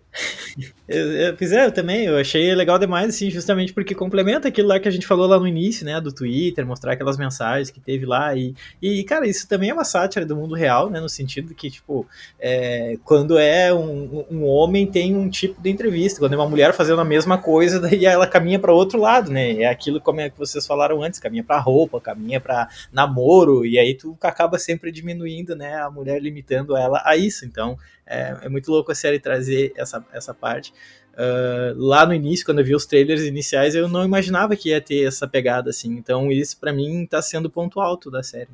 [0.87, 4.79] eu, pois é, eu também, eu achei legal demais, assim, justamente porque complementa aquilo lá
[4.79, 8.05] que a gente falou lá no início, né, do Twitter, mostrar aquelas mensagens que teve
[8.05, 11.55] lá, e, e cara, isso também é uma sátira do mundo real, né, no sentido
[11.55, 12.05] que, tipo,
[12.37, 16.73] é, quando é um, um homem tem um tipo de entrevista, quando é uma mulher
[16.73, 20.29] fazendo a mesma coisa, daí ela caminha para outro lado, né, é aquilo como é
[20.29, 24.91] que vocês falaram antes, caminha para roupa, caminha para namoro, e aí tu acaba sempre
[24.91, 27.77] diminuindo, né, a mulher limitando ela a isso, então
[28.07, 30.73] É, é muito louco a série trazer essa, essa parte.
[31.13, 34.79] Uh, lá no início, quando eu vi os trailers iniciais, eu não imaginava que ia
[34.79, 35.91] ter essa pegada assim.
[35.93, 38.51] Então, isso para mim tá sendo o ponto alto da série.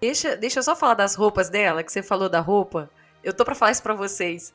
[0.00, 2.90] Deixa, deixa eu só falar das roupas dela, que você falou da roupa.
[3.22, 4.54] Eu tô para falar isso para vocês.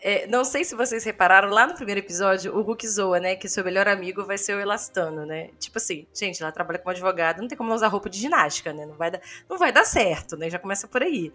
[0.00, 3.34] É, não sei se vocês repararam, lá no primeiro episódio, o Hulk zoa, né?
[3.34, 5.50] Que seu melhor amigo vai ser o Elastano, né?
[5.58, 8.86] Tipo assim, gente, ela trabalha como advogada, não tem como usar roupa de ginástica, né?
[8.86, 9.10] Não vai
[9.48, 10.48] não vai dar certo, né?
[10.48, 11.32] Já começa por aí.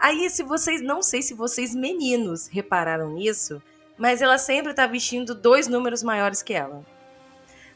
[0.00, 3.62] Aí, se vocês, não sei se vocês meninos repararam nisso,
[3.98, 6.82] mas ela sempre tá vestindo dois números maiores que ela.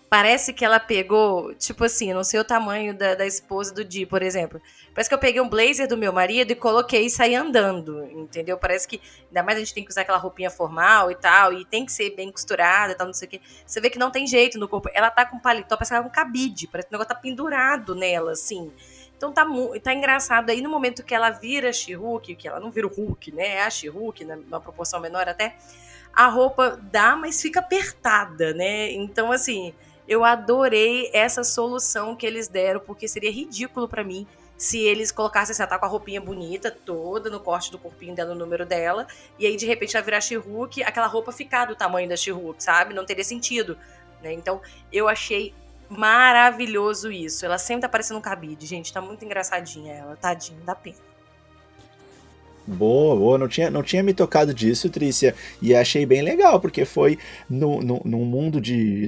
[0.09, 4.07] Parece que ela pegou, tipo assim, não sei o tamanho da, da esposa do Di,
[4.07, 4.63] por exemplo.
[4.95, 8.57] Parece que eu peguei um blazer do meu marido e coloquei e saí andando, entendeu?
[8.57, 11.65] Parece que, ainda mais a gente tem que usar aquela roupinha formal e tal, e
[11.65, 13.41] tem que ser bem costurada e tal, não sei o quê.
[13.67, 14.89] Você vê que não tem jeito no corpo.
[14.95, 17.21] Ela tá com paletó, parece que ela tá com cabide, parece que o negócio tá
[17.21, 18.73] pendurado nela, assim.
[19.25, 19.47] Então tá,
[19.83, 20.51] tá engraçado.
[20.51, 23.57] Aí no momento que ela vira She-Hulk, que ela não vira o Hulk, né?
[23.57, 25.57] É a She-Hulk, numa proporção menor até,
[26.13, 28.93] a roupa dá, mas fica apertada, né?
[28.93, 29.73] Então, assim
[30.07, 35.53] eu adorei essa solução que eles deram, porque seria ridículo para mim se eles colocassem
[35.53, 38.67] assim, ela tá com a roupinha bonita toda no corte do corpinho dela, no número
[38.67, 39.07] dela,
[39.39, 40.37] e aí de repente ela virar she
[40.87, 42.95] aquela roupa ficar do tamanho da she sabe?
[42.95, 43.79] Não teria sentido,
[44.23, 44.33] né?
[44.33, 44.61] Então,
[44.93, 45.55] eu achei
[45.89, 47.45] maravilhoso isso.
[47.45, 50.97] Ela sempre tá parecendo um cabide, gente, tá muito engraçadinha ela, tadinha, dá pena.
[52.67, 56.87] Boa, boa, não tinha, não tinha me tocado disso, Trícia, e achei bem legal, porque
[56.87, 57.19] foi
[57.49, 59.05] no, no, num mundo de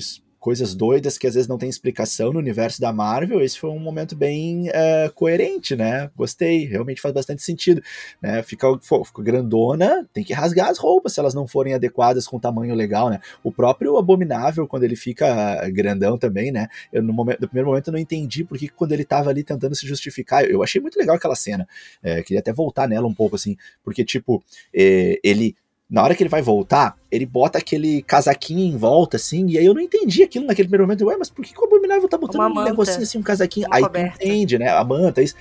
[0.47, 3.81] coisas doidas que às vezes não tem explicação no universo da Marvel, esse foi um
[3.81, 6.09] momento bem uh, coerente, né?
[6.15, 7.83] Gostei, realmente faz bastante sentido.
[8.23, 8.45] Né?
[8.45, 12.77] Fica, fica grandona, tem que rasgar as roupas se elas não forem adequadas com tamanho
[12.77, 13.19] legal, né?
[13.43, 16.69] O próprio Abominável, quando ele fica grandão também, né?
[16.93, 19.75] Eu no, momento, no primeiro momento eu não entendi porque quando ele tava ali tentando
[19.75, 21.67] se justificar, eu, eu achei muito legal aquela cena.
[22.01, 24.41] É, queria até voltar nela um pouco, assim, porque, tipo,
[24.73, 25.57] é, ele
[25.89, 29.65] na hora que ele vai voltar, ele bota aquele casaquinho em volta, assim, e aí
[29.65, 31.07] eu não entendi aquilo naquele primeiro momento.
[31.07, 33.69] Ué, mas por que, que o Abominável tá botando um negocinho assim, um casaquinho?
[33.71, 34.69] Aí tu entende, né?
[34.69, 35.37] A manta, isso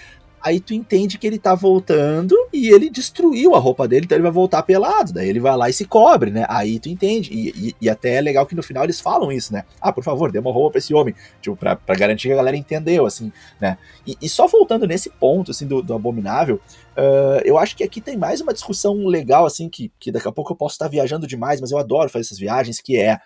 [0.46, 4.22] aí tu entende que ele tá voltando e ele destruiu a roupa dele, então ele
[4.22, 5.12] vai voltar pelado.
[5.12, 6.46] Daí ele vai lá e se cobre, né?
[6.48, 7.34] Aí tu entende.
[7.34, 9.64] E, e, e até é legal que no final eles falam isso, né?
[9.82, 11.16] Ah, por favor, dê uma roupa pra esse homem.
[11.42, 13.76] Tipo, pra, pra garantir que a galera entendeu, assim, né?
[14.06, 16.58] E, e só voltando nesse ponto, assim, do, do Abominável,
[16.96, 20.32] uh, eu acho que aqui tem mais uma discussão legal, assim, que, que daqui a
[20.32, 23.20] pouco eu posso estar viajando demais, mas eu adoro fazer essas viagens, que é,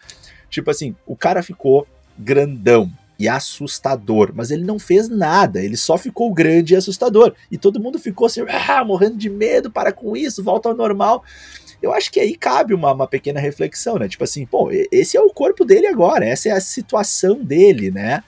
[0.50, 1.86] tipo assim, o cara ficou
[2.18, 2.90] grandão,
[3.20, 4.32] e assustador.
[4.34, 7.34] Mas ele não fez nada, ele só ficou grande e assustador.
[7.52, 11.24] E todo mundo ficou assim, ah, morrendo de medo, para com isso, volta ao normal.
[11.82, 14.08] Eu acho que aí cabe uma, uma pequena reflexão, né?
[14.08, 18.24] Tipo assim, pô, esse é o corpo dele agora, essa é a situação dele, né?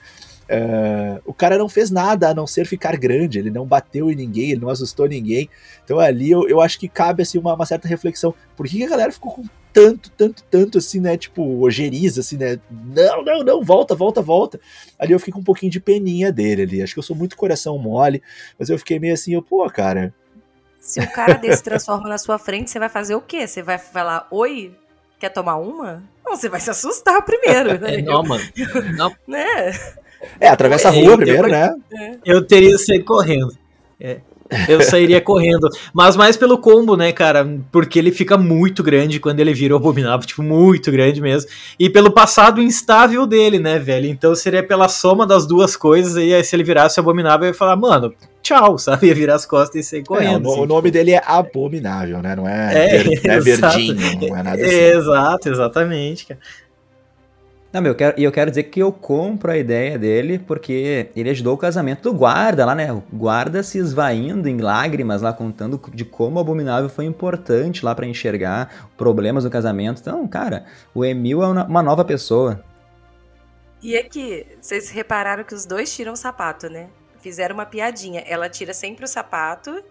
[0.52, 4.14] Uh, o cara não fez nada a não ser ficar grande, ele não bateu em
[4.14, 5.48] ninguém, ele não assustou ninguém.
[5.82, 8.34] Então ali eu, eu acho que cabe assim uma, uma certa reflexão.
[8.54, 11.16] Por que, que a galera ficou com tanto, tanto, tanto assim, né?
[11.16, 12.60] Tipo, ojeriza, assim, né?
[12.70, 14.60] Não, não, não, volta, volta, volta.
[14.98, 16.82] Ali eu fiquei com um pouquinho de peninha dele ali.
[16.82, 18.22] Acho que eu sou muito coração mole,
[18.58, 20.14] mas eu fiquei meio assim, eu, pô, cara.
[20.78, 23.46] Se o cara desse transforma na sua frente, você vai fazer o quê?
[23.46, 24.76] Você vai falar, oi,
[25.18, 26.02] quer tomar uma?
[26.22, 27.94] Não, você vai se assustar primeiro, né?
[27.94, 28.44] É, não, mano.
[28.96, 29.16] Não.
[29.26, 29.72] né?
[30.40, 31.74] É, atravessa a rua é, primeiro, eu, né?
[32.24, 33.52] Eu teria sair correndo.
[34.00, 34.18] É.
[34.68, 35.68] Eu sairia correndo.
[35.92, 37.46] Mas mais pelo combo, né, cara?
[37.70, 41.50] Porque ele fica muito grande quando ele vira o abominável, tipo, muito grande mesmo.
[41.78, 44.06] E pelo passado instável dele, né, velho?
[44.06, 46.16] Então seria pela soma das duas coisas.
[46.16, 48.12] E aí, se ele virasse o abominável, eu ia falar, mano,
[48.42, 49.06] tchau, sabe?
[49.06, 50.46] Ia virar as costas e sair correndo.
[50.46, 50.92] É, o, assim, o, nome tipo...
[50.92, 52.36] dele é Abominável, né?
[52.36, 54.74] Não é, é, ver, não é verdinho, não é nada assim.
[54.74, 56.40] Exato, exatamente, cara.
[57.72, 61.30] Não, eu quero, e eu quero dizer que eu compro a ideia dele porque ele
[61.30, 62.92] ajudou o casamento do guarda lá, né?
[62.92, 67.94] O guarda se esvaindo em lágrimas lá, contando de como o Abominável foi importante lá
[67.94, 70.02] para enxergar problemas do casamento.
[70.02, 72.62] Então, cara, o Emil é uma nova pessoa.
[73.82, 76.90] E aqui, vocês repararam que os dois tiram o sapato, né?
[77.22, 78.22] Fizeram uma piadinha.
[78.26, 79.82] Ela tira sempre o sapato,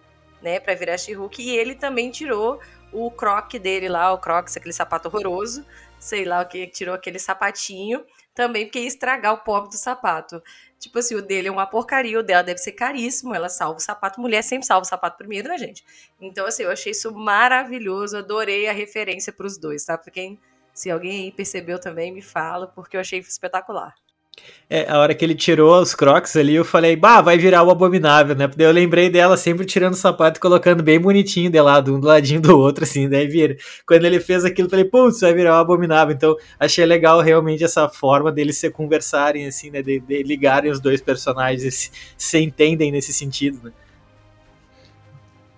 [0.41, 2.59] né, pra virar she e ele também tirou
[2.91, 5.65] o croque dele lá, o crocs, aquele sapato horroroso,
[6.01, 10.41] sei lá o que, tirou aquele sapatinho, também porque ia estragar o pobre do sapato.
[10.79, 13.81] Tipo assim, o dele é uma porcaria, o dela deve ser caríssimo, ela salva o
[13.81, 14.19] sapato.
[14.19, 15.85] Mulher sempre salva o sapato primeiro, né, gente?
[16.19, 19.95] Então, assim, eu achei isso maravilhoso, adorei a referência para os dois, tá?
[19.95, 20.39] Pra quem,
[20.73, 23.93] se alguém percebeu também, me fala, porque eu achei espetacular.
[24.73, 27.69] É, a hora que ele tirou os crocs ali, eu falei, bah, vai virar o
[27.69, 28.47] abominável, né?
[28.47, 31.99] Daí eu lembrei dela sempre tirando o sapato e colocando bem bonitinho de lado, um
[31.99, 33.57] do ladinho do outro, assim, daí vira.
[33.85, 36.15] Quando ele fez aquilo, eu falei, putz, vai virar o abominável.
[36.15, 39.81] Então, achei legal realmente essa forma deles se conversarem, assim, né?
[39.81, 43.71] De, de ligarem os dois personagens e se, se entendem nesse sentido, né?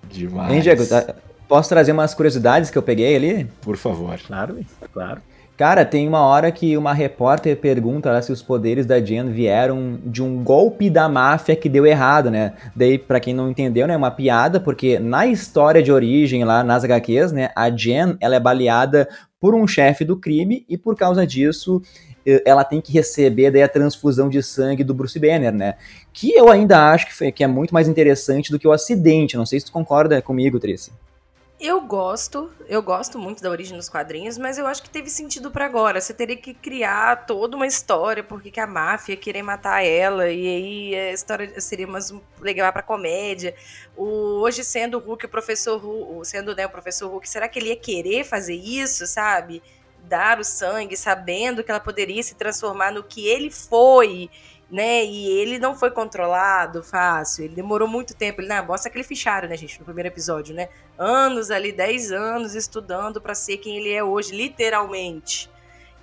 [0.10, 0.52] Demais.
[0.52, 1.16] Hein, Diego, tá,
[1.48, 3.48] posso trazer umas curiosidades que eu peguei ali?
[3.62, 4.18] Por favor.
[4.26, 4.58] Claro,
[4.92, 5.22] claro.
[5.64, 9.98] Cara, tem uma hora que uma repórter pergunta lá, se os poderes da Jen vieram
[10.04, 12.52] de um golpe da máfia que deu errado, né?
[12.76, 16.66] Daí, para quem não entendeu, né, é uma piada, porque na história de origem lá
[16.66, 19.08] nas HQs, né, a Jen, ela é baleada
[19.40, 21.82] por um chefe do crime e por causa disso
[22.26, 25.76] eh, ela tem que receber daí a transfusão de sangue do Bruce Banner, né?
[26.12, 29.38] Que eu ainda acho que, foi, que é muito mais interessante do que o acidente.
[29.38, 30.92] Não sei se tu concorda comigo, Tracy.
[31.66, 35.50] Eu gosto, eu gosto muito da origem dos quadrinhos, mas eu acho que teve sentido
[35.50, 36.02] para agora.
[36.02, 40.46] Você teria que criar toda uma história, porque que a máfia querer matar ela, e
[40.46, 43.56] aí a história seria mais legal para comédia.
[43.96, 47.60] O, hoje sendo o Hulk, o professor Hulk, sendo né, o professor Hulk, será que
[47.60, 49.64] ele ia querer fazer isso, sabe?
[50.04, 54.30] Dar o sangue, sabendo que ela poderia se transformar no que ele foi
[54.70, 55.06] né?
[55.06, 58.42] E ele não foi controlado fácil, ele demorou muito tempo.
[58.42, 60.70] Ele, não, mostra aquele fichário, né, gente, no primeiro episódio, né?
[60.98, 65.50] Anos ali, 10 anos estudando para ser quem ele é hoje, literalmente.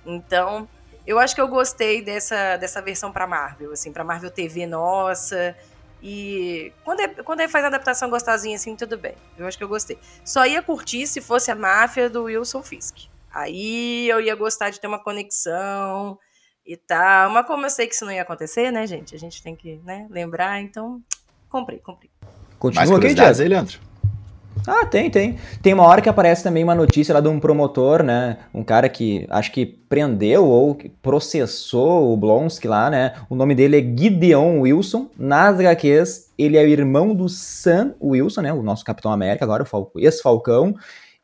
[0.05, 0.67] Então,
[1.05, 5.55] eu acho que eu gostei dessa, dessa versão para Marvel, assim, para Marvel TV nossa.
[6.01, 9.15] E quando é, quando é faz adaptação gostosinha assim, tudo bem.
[9.37, 9.99] Eu acho que eu gostei.
[10.25, 13.09] Só ia curtir se fosse a máfia do Wilson Fisk.
[13.33, 16.17] Aí eu ia gostar de ter uma conexão
[16.65, 17.29] e tal.
[17.31, 19.15] Mas como eu sei que isso não ia acontecer, né, gente?
[19.15, 21.01] A gente tem que né, lembrar, então
[21.49, 22.09] comprei, comprei.
[22.59, 23.79] Continua Mais curiosidades aí, Leandro?
[24.67, 25.37] Ah, tem, tem.
[25.61, 28.37] Tem uma hora que aparece também uma notícia lá de um promotor, né?
[28.53, 33.13] Um cara que acho que prendeu ou processou o Blonsky lá, né?
[33.29, 35.09] O nome dele é Gideon Wilson.
[35.17, 38.53] Nas HQs, ele é o irmão do Sam Wilson, né?
[38.53, 40.75] O nosso Capitão América agora, o ex-Falcão.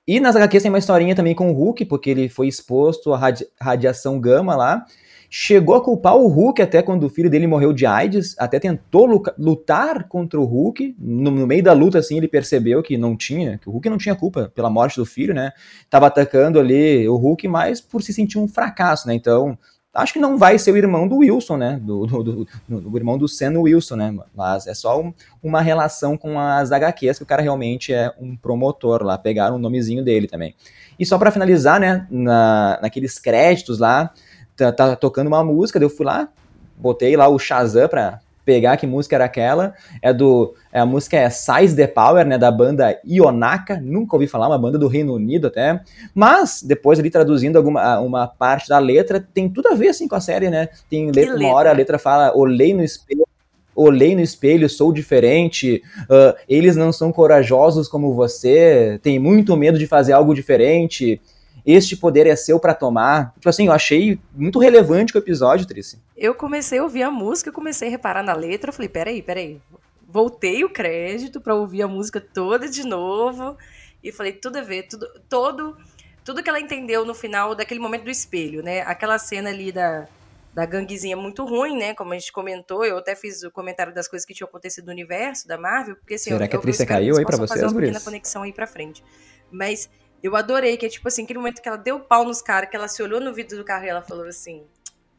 [0.07, 3.17] E nas HQs tem uma historinha também com o Hulk, porque ele foi exposto à
[3.17, 4.85] radi radiação gama lá.
[5.29, 9.05] Chegou a culpar o Hulk até quando o filho dele morreu de AIDS, até tentou
[9.37, 10.95] lutar contra o Hulk.
[10.97, 13.97] No, no, meio da luta, assim, ele percebeu que não tinha, que o Hulk não
[13.97, 15.51] tinha culpa pela morte do filho, né?
[15.89, 19.13] Tava atacando ali o Hulk, mas por se sentir um fracasso, né?
[19.13, 19.57] Então,
[19.97, 21.79] acho que não vai ser o irmão do Wilson, né?
[21.81, 24.15] Do, do, do, do irmão do Sam Wilson, né?
[24.35, 28.35] Mas é só um, uma relação com as HQs que o cara realmente é um
[28.35, 29.17] promotor lá.
[29.17, 30.55] Pegaram o nomezinho dele também.
[30.99, 32.07] E só para finalizar, né?
[32.11, 34.13] Na, naqueles créditos lá,
[34.55, 36.29] tá, tá tocando uma música, eu fui lá,
[36.77, 39.73] botei lá o Shazam pra pegar que música era aquela.
[40.01, 40.55] É do.
[40.71, 42.37] É, a música é Size the Power, né?
[42.37, 43.77] Da banda Ionaka.
[43.83, 45.81] Nunca ouvi falar, uma banda do Reino Unido até.
[46.15, 50.15] Mas, depois ali traduzindo alguma uma parte da letra, tem tudo a ver assim com
[50.15, 50.69] a série, né?
[50.89, 53.27] Tem letra, uma hora a letra fala, olhei no espelho.
[53.75, 55.83] Olhei no espelho, sou diferente.
[56.05, 58.99] Uh, eles não são corajosos como você.
[59.03, 61.21] Tem muito medo de fazer algo diferente
[61.67, 63.33] este poder é seu para tomar.
[63.33, 65.99] Tipo assim, eu achei muito relevante o episódio, Trice.
[66.15, 69.61] Eu comecei a ouvir a música, comecei a reparar na letra, eu falei, peraí, peraí.
[70.07, 73.57] Voltei o crédito para ouvir a música toda de novo
[74.01, 75.77] e falei, tudo a ver, tudo, todo,
[76.23, 78.81] tudo que ela entendeu no final daquele momento do espelho, né?
[78.83, 80.07] Aquela cena ali da,
[80.53, 81.93] da ganguezinha muito ruim, né?
[81.93, 84.93] Como a gente comentou, eu até fiz o comentário das coisas que tinham acontecido no
[84.93, 87.65] universo da Marvel, porque assim, Será eu, que a Trícia caiu aí para vocês, fazer
[87.65, 89.03] uma pequena conexão aí para frente.
[89.51, 89.89] Mas
[90.21, 92.75] eu adorei, que é tipo assim, aquele momento que ela deu pau nos caras, que
[92.75, 94.65] ela se olhou no vidro do carro e ela falou assim: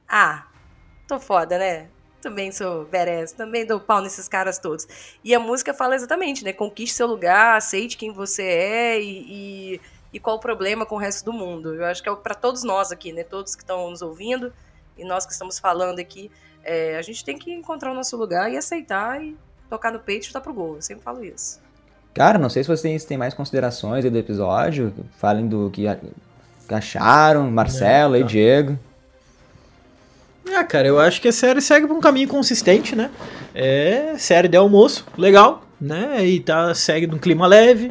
[0.08, 0.46] Ah,
[1.06, 1.88] tô foda, né?
[2.20, 4.88] Também sou badass, também dou pau nesses caras todos.
[5.22, 6.52] E a música fala exatamente, né?
[6.52, 9.80] Conquiste seu lugar, aceite quem você é e, e,
[10.14, 11.74] e qual o problema com o resto do mundo.
[11.74, 13.22] Eu acho que é para todos nós aqui, né?
[13.22, 14.52] Todos que estão nos ouvindo
[14.96, 16.28] e nós que estamos falando aqui,
[16.64, 19.36] é, a gente tem que encontrar o nosso lugar e aceitar e
[19.70, 20.74] tocar no peito e chutar pro gol.
[20.74, 21.67] Eu sempre falo isso.
[22.18, 24.92] Cara, não sei se vocês têm mais considerações do episódio.
[25.18, 25.86] Falem do que
[26.68, 28.24] acharam, Marcelo é, tá.
[28.24, 28.78] e Diego.
[30.52, 33.08] Ah, cara, eu acho que a série segue por um caminho consistente, né?
[33.54, 36.26] É série de almoço, legal, né?
[36.26, 37.90] E tá, segue num clima leve.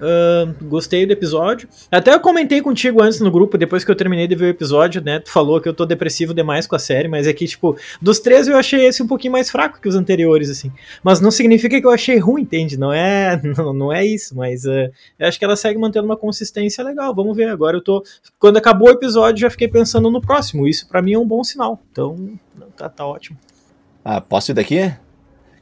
[0.00, 1.68] Uh, gostei do episódio.
[1.90, 5.02] Até eu comentei contigo antes no grupo, depois que eu terminei de ver o episódio,
[5.02, 5.18] né?
[5.18, 8.20] Tu falou que eu tô depressivo demais com a série, mas é que, tipo, dos
[8.20, 10.70] três eu achei esse um pouquinho mais fraco que os anteriores, assim.
[11.02, 12.78] Mas não significa que eu achei ruim, entende?
[12.78, 16.16] Não é, não, não é isso, mas uh, eu acho que ela segue mantendo uma
[16.16, 17.12] consistência legal.
[17.14, 17.48] Vamos ver.
[17.48, 18.04] Agora eu tô.
[18.38, 20.66] Quando acabou o episódio, já fiquei pensando no próximo.
[20.68, 21.82] Isso para mim é um bom sinal.
[21.90, 22.38] Então,
[22.76, 23.36] tá, tá ótimo.
[24.04, 24.92] Ah, posso ir daqui?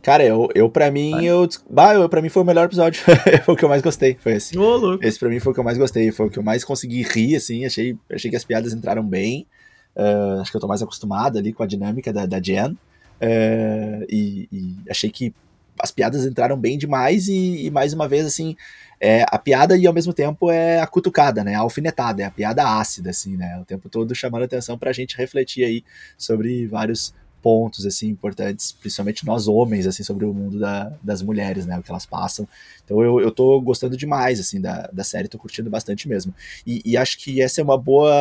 [0.07, 1.24] Cara, eu, eu pra mim, Vai.
[1.24, 1.48] eu.
[1.68, 3.02] Bah, eu, pra mim foi o melhor episódio.
[3.44, 4.16] foi o que eu mais gostei.
[4.20, 4.57] Foi esse.
[4.57, 5.04] Ô, louco.
[5.04, 6.12] Esse pra mim foi o que eu mais gostei.
[6.12, 7.66] Foi o que eu mais consegui rir, assim.
[7.66, 9.48] Achei, achei que as piadas entraram bem.
[9.96, 12.78] Uh, acho que eu tô mais acostumado ali com a dinâmica da, da Jen.
[13.20, 15.34] Uh, e, e, achei que
[15.76, 17.26] as piadas entraram bem demais.
[17.26, 18.54] E, e mais uma vez, assim,
[19.00, 21.57] é a piada e ao mesmo tempo é a cutucada, né?
[21.57, 23.59] A alfinetada, é a piada ácida, assim, né?
[23.61, 25.82] O tempo todo chamando atenção pra gente refletir aí
[26.16, 27.12] sobre vários
[27.43, 31.82] pontos assim importantes, principalmente nós homens assim sobre o mundo da, das mulheres, né, o
[31.82, 32.47] que elas passam.
[32.87, 36.32] Então eu, eu tô gostando demais, assim, da, da série, tô curtindo bastante mesmo.
[36.64, 38.12] E, e acho que essa é uma boa,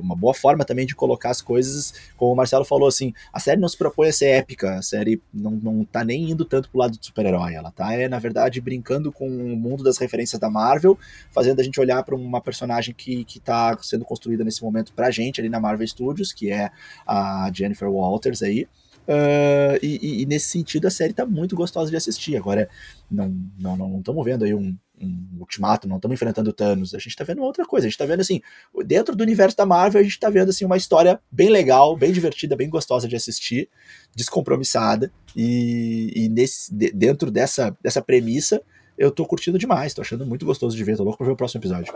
[0.00, 3.60] uma boa forma também de colocar as coisas, como o Marcelo falou, assim, a série
[3.60, 6.78] não se propõe a ser épica, a série não, não tá nem indo tanto pro
[6.78, 10.48] lado do super-herói, ela tá, é, na verdade, brincando com o mundo das referências da
[10.48, 10.96] Marvel,
[11.32, 15.10] fazendo a gente olhar para uma personagem que, que tá sendo construída nesse momento pra
[15.10, 16.70] gente ali na Marvel Studios, que é
[17.04, 18.68] a Jennifer Walters aí,
[19.06, 22.36] Uh, e, e, nesse sentido a série tá muito gostosa de assistir.
[22.36, 22.68] Agora,
[23.10, 26.94] não estamos não, não, não vendo aí um, um ultimato, não estamos enfrentando Thanos.
[26.94, 27.86] A gente tá vendo outra coisa.
[27.86, 28.40] A gente tá vendo assim,
[28.84, 32.12] dentro do universo da Marvel, a gente tá vendo assim uma história bem legal, bem
[32.12, 33.68] divertida, bem gostosa de assistir,
[34.14, 35.12] descompromissada.
[35.36, 38.62] E, e nesse, dentro dessa, dessa premissa,
[38.96, 41.36] eu tô curtindo demais, tô achando muito gostoso de ver, tô louco pra ver o
[41.36, 41.92] próximo episódio.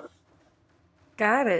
[1.18, 1.50] Cara,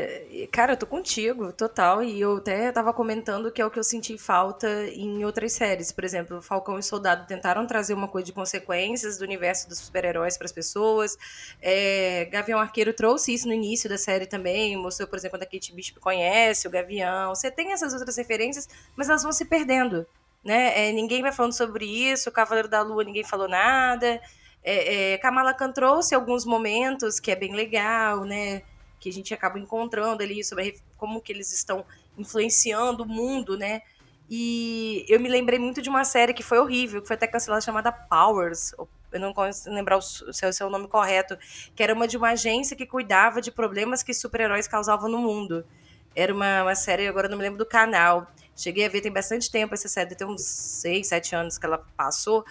[0.53, 2.01] cara, eu tô contigo, total.
[2.01, 5.91] E eu até tava comentando que é o que eu senti falta em outras séries.
[5.91, 10.39] Por exemplo, Falcão e Soldado tentaram trazer uma coisa de consequências do universo dos super-heróis
[10.39, 11.19] para as pessoas.
[11.61, 14.77] É, Gavião Arqueiro trouxe isso no início da série também.
[14.77, 17.35] Mostrou, por exemplo, quando a Kate Bishop conhece o Gavião.
[17.35, 20.07] Você tem essas outras referências, mas elas vão se perdendo.
[20.45, 20.89] Né?
[20.89, 22.29] É, ninguém vai falando sobre isso.
[22.29, 24.21] O Cavaleiro da Lua, ninguém falou nada.
[24.63, 28.63] É, é, Kamala Khan trouxe alguns momentos que é bem legal, né?
[28.99, 31.85] Que a gente acaba encontrando ali sobre como que eles estão
[32.17, 33.83] influenciando o mundo, né?
[34.31, 37.63] E eu me lembrei muito de uma série que foi horrível, que foi até cancelada,
[37.63, 38.75] chamada Powers.
[39.11, 41.39] Eu não consigo lembrar o seu, seu nome correto.
[41.75, 45.65] Que era uma de uma agência que cuidava de problemas que super-heróis causavam no mundo.
[46.15, 48.27] Era uma, uma série, agora não me lembro do canal.
[48.55, 51.79] Cheguei a ver tem bastante tempo essa série, tem uns 6, 7 anos que ela
[51.97, 52.45] passou.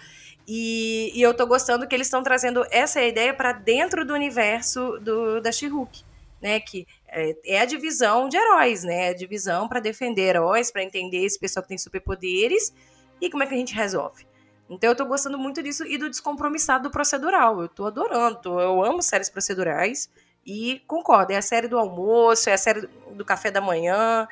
[0.48, 4.98] E, e eu tô gostando que eles estão trazendo essa ideia para dentro do universo
[5.00, 6.07] do, da She-Hulk
[6.40, 6.60] né?
[6.60, 9.08] Que é, é, a divisão de heróis, né?
[9.08, 12.72] A divisão para defender heróis, para entender esse pessoal que tem superpoderes
[13.20, 14.26] e como é que a gente resolve.
[14.70, 17.60] Então eu tô gostando muito disso e do descompromissado do procedural.
[17.60, 20.10] Eu tô adorando, tô, eu amo séries procedurais
[20.44, 24.28] e concordo, é a série do almoço, é a série do café da manhã.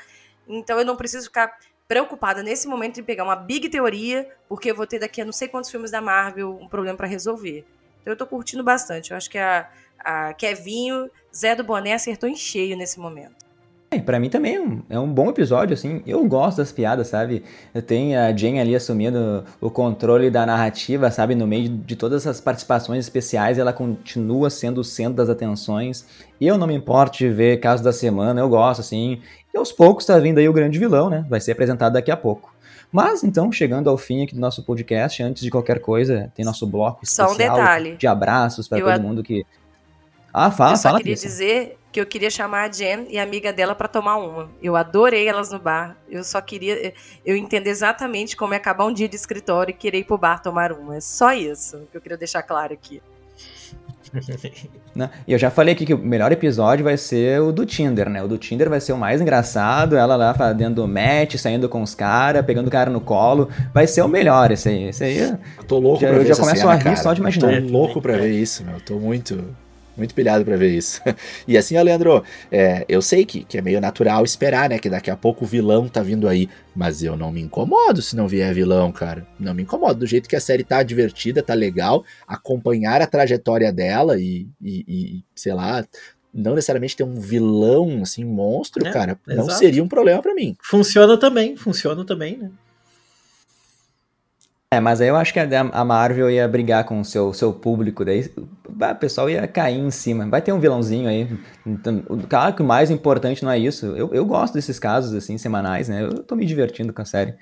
[0.46, 1.57] Então eu não preciso ficar
[1.88, 5.32] preocupada nesse momento em pegar uma big teoria, porque eu vou ter daqui a não
[5.32, 7.64] sei quantos filmes da Marvel um problema para resolver.
[8.02, 9.11] Então eu tô curtindo bastante.
[9.11, 9.70] Eu acho que a
[10.01, 13.47] a Kevinho, Zé do Boné acertou em cheio nesse momento.
[13.90, 16.03] É, pra mim também é um, é um, bom episódio, assim.
[16.05, 17.44] Eu gosto das piadas, sabe?
[17.86, 21.36] Tem a Jen ali assumindo o controle da narrativa, sabe?
[21.36, 26.05] No meio de todas essas participações especiais, ela continua sendo o centro das atenções.
[26.40, 29.20] Eu não me importo de ver Caso da Semana, eu gosto, assim.
[29.55, 31.24] E aos poucos tá vindo aí o grande vilão, né?
[31.28, 32.55] Vai ser apresentado daqui a pouco.
[32.90, 36.66] Mas então, chegando ao fim aqui do nosso podcast, antes de qualquer coisa, tem nosso
[36.66, 37.97] bloco especial Só um detalhe.
[37.97, 39.44] de abraços para todo mundo que
[40.39, 43.22] ah, fala, Eu só fala, queria dizer que eu queria chamar a Jen e a
[43.22, 44.51] amiga dela para tomar uma.
[44.62, 45.97] Eu adorei elas no bar.
[46.11, 46.93] Eu só queria
[47.24, 50.43] eu entender exatamente como é acabar um dia de escritório e querer ir pro bar
[50.43, 50.97] tomar uma.
[50.97, 53.01] É só isso que eu queria deixar claro aqui.
[55.26, 58.22] E eu já falei aqui que o melhor episódio vai ser o do Tinder, né?
[58.22, 61.95] O do Tinder vai ser o mais engraçado, ela lá fazendo match, saindo com os
[61.95, 63.51] caras, pegando o cara no colo.
[63.74, 64.84] Vai ser o melhor esse aí.
[64.84, 65.18] Esse aí.
[65.18, 66.97] Eu tô louco já, pra ver Eu já começo a rir cara.
[66.97, 67.53] só de imaginar.
[67.53, 68.74] Eu tô louco pra ver isso, meu.
[68.76, 69.55] Eu tô muito
[69.97, 71.01] muito pilhado para ver isso.
[71.47, 74.78] e assim, Leandro, é, eu sei que, que é meio natural esperar, né?
[74.78, 76.49] Que daqui a pouco o vilão tá vindo aí.
[76.74, 79.26] Mas eu não me incomodo se não vier vilão, cara.
[79.38, 80.01] Não me incomodo.
[80.01, 82.05] Do jeito que a série tá divertida, tá legal.
[82.26, 85.84] Acompanhar a trajetória dela e, e, e sei lá,
[86.36, 89.49] não necessariamente ter um vilão, assim, monstro, é, cara, exato.
[89.49, 90.55] não seria um problema para mim.
[90.62, 92.51] Funciona também, funciona também, né?
[94.70, 98.05] É, mas aí eu acho que a Marvel ia brigar com o seu, seu público,
[98.05, 98.30] daí
[98.78, 100.28] o pessoal ia cair em cima.
[100.28, 101.28] Vai ter um vilãozinho aí.
[101.64, 103.86] Então, claro que o mais importante não é isso.
[103.86, 106.04] Eu, eu gosto desses casos, assim, semanais, né?
[106.04, 107.34] Eu tô me divertindo com a série.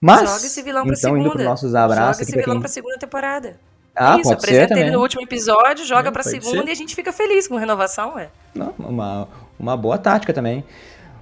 [0.00, 1.20] Mas, Joga esse vilão pra então, segunda.
[1.20, 2.18] indo pros nossos abraços...
[2.18, 2.60] Joga esse vilão quem...
[2.60, 3.56] pra segunda temporada.
[3.94, 6.68] Ah, isso, pode apresenta ser ele no último episódio, joga é, pra segunda ser.
[6.68, 8.30] e a gente fica feliz com renovação, ué.
[8.54, 9.28] Não, uma,
[9.58, 10.64] uma boa tática também.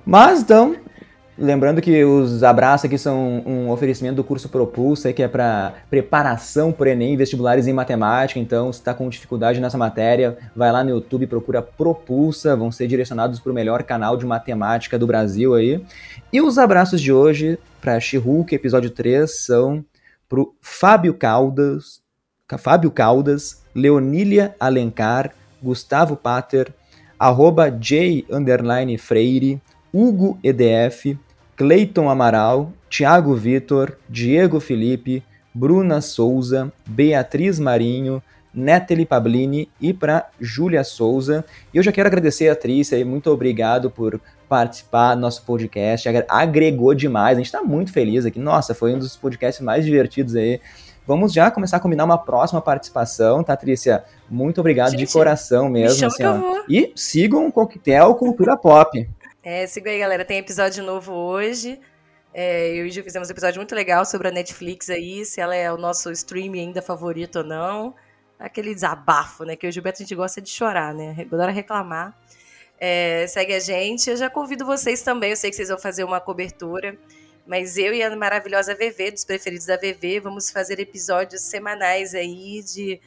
[0.04, 0.76] Mas, então,
[1.38, 6.72] Lembrando que os abraços aqui são um oferecimento do curso Propulsa, que é para preparação
[6.72, 8.40] para Enem vestibulares em matemática.
[8.40, 12.86] Então, se está com dificuldade nessa matéria, vai lá no YouTube procura Propulsa, vão ser
[12.86, 15.84] direcionados para o melhor canal de matemática do Brasil aí.
[16.32, 19.84] E os abraços de hoje para She-Hulk, episódio 3, são
[20.26, 22.00] para o Fábio Caldas,
[22.58, 25.32] Fábio Caldas, Leonília Alencar,
[25.62, 26.72] Gustavo Pater,
[27.18, 28.24] arroba J
[28.98, 29.60] Freire,
[29.92, 31.18] Hugo EDF,
[31.56, 35.22] Cleiton Amaral, Tiago Vitor, Diego Felipe,
[35.54, 41.44] Bruna Souza, Beatriz Marinho, Neteli Pablini e para Júlia Souza.
[41.72, 46.08] E eu já quero agradecer a atriz aí, muito obrigado por participar do nosso podcast,
[46.28, 48.38] agregou demais, a gente está muito feliz aqui.
[48.38, 50.60] Nossa, foi um dos podcasts mais divertidos aí
[51.06, 54.04] vamos já começar a combinar uma próxima participação, tá, Trícia?
[54.28, 56.00] Muito obrigado Gente, de coração mesmo.
[56.00, 56.22] Me assim.
[56.68, 59.08] E sigam o Coquetel Cultura Pop.
[59.48, 60.24] É, siga aí, galera.
[60.24, 61.78] Tem episódio novo hoje.
[62.34, 65.40] É, eu e o Gil fizemos um episódio muito legal sobre a Netflix aí, se
[65.40, 67.94] ela é o nosso streaming ainda favorito ou não.
[68.40, 69.54] Aquele desabafo, né?
[69.54, 71.14] Que o Gilberto a gente gosta de chorar, né?
[71.32, 72.18] Adora reclamar.
[72.76, 74.10] É, segue a gente.
[74.10, 75.30] Eu já convido vocês também.
[75.30, 76.98] Eu sei que vocês vão fazer uma cobertura.
[77.46, 82.64] Mas eu e a maravilhosa VV, dos preferidos da VV, vamos fazer episódios semanais aí
[82.64, 83.00] de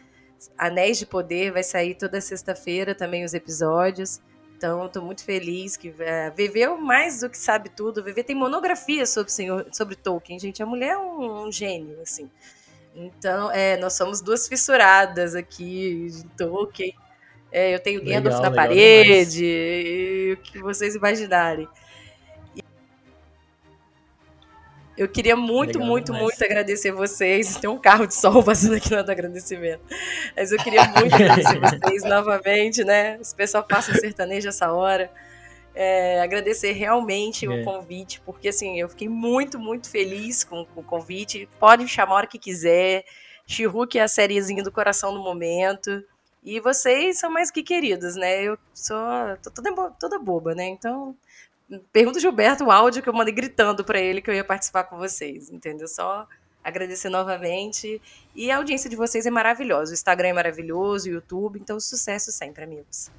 [0.57, 1.51] Anéis de Poder.
[1.51, 4.21] Vai sair toda sexta-feira também os episódios.
[4.59, 8.03] Então, estou muito feliz que é o mais do que sabe tudo.
[8.03, 10.61] VV tem monografia sobre, senhor, sobre Tolkien, gente.
[10.61, 12.29] A mulher é um, um gênio, assim.
[12.93, 16.93] Então, é, nós somos duas fissuradas aqui de Tolkien.
[17.49, 21.65] É, eu tenho Gandalf na legal parede, e o que vocês imaginarem.
[24.99, 27.55] Eu queria muito, Legal muito, muito agradecer vocês.
[27.55, 29.81] Tem um carro de sol passando aqui no agradecimento.
[30.35, 33.17] Mas eu queria muito agradecer vocês novamente, né?
[33.21, 35.09] Esse pessoal passa sertanejo essa hora.
[35.73, 37.49] É, agradecer realmente É.
[37.49, 41.47] o convite, porque assim, eu fiquei muito, muito feliz com, com o convite.
[41.57, 43.05] Pode me chamar a hora que quiser.
[43.47, 46.03] Chihuk é a sériezinha do coração no momento.
[46.43, 48.43] E vocês são mais que queridos, né?
[48.43, 48.97] Eu sou
[49.41, 50.65] tô toda, toda boba, né?
[50.67, 51.15] Então,
[51.91, 54.85] pergunta o Gilberto o áudio que eu mandei gritando pra ele que eu ia participar
[54.85, 55.87] com vocês, entendeu?
[55.87, 56.27] Só
[56.63, 58.01] agradecer novamente.
[58.35, 59.91] E a audiência de vocês é maravilhosa.
[59.91, 63.11] O Instagram é maravilhoso, o YouTube, então sucesso sempre, amigos.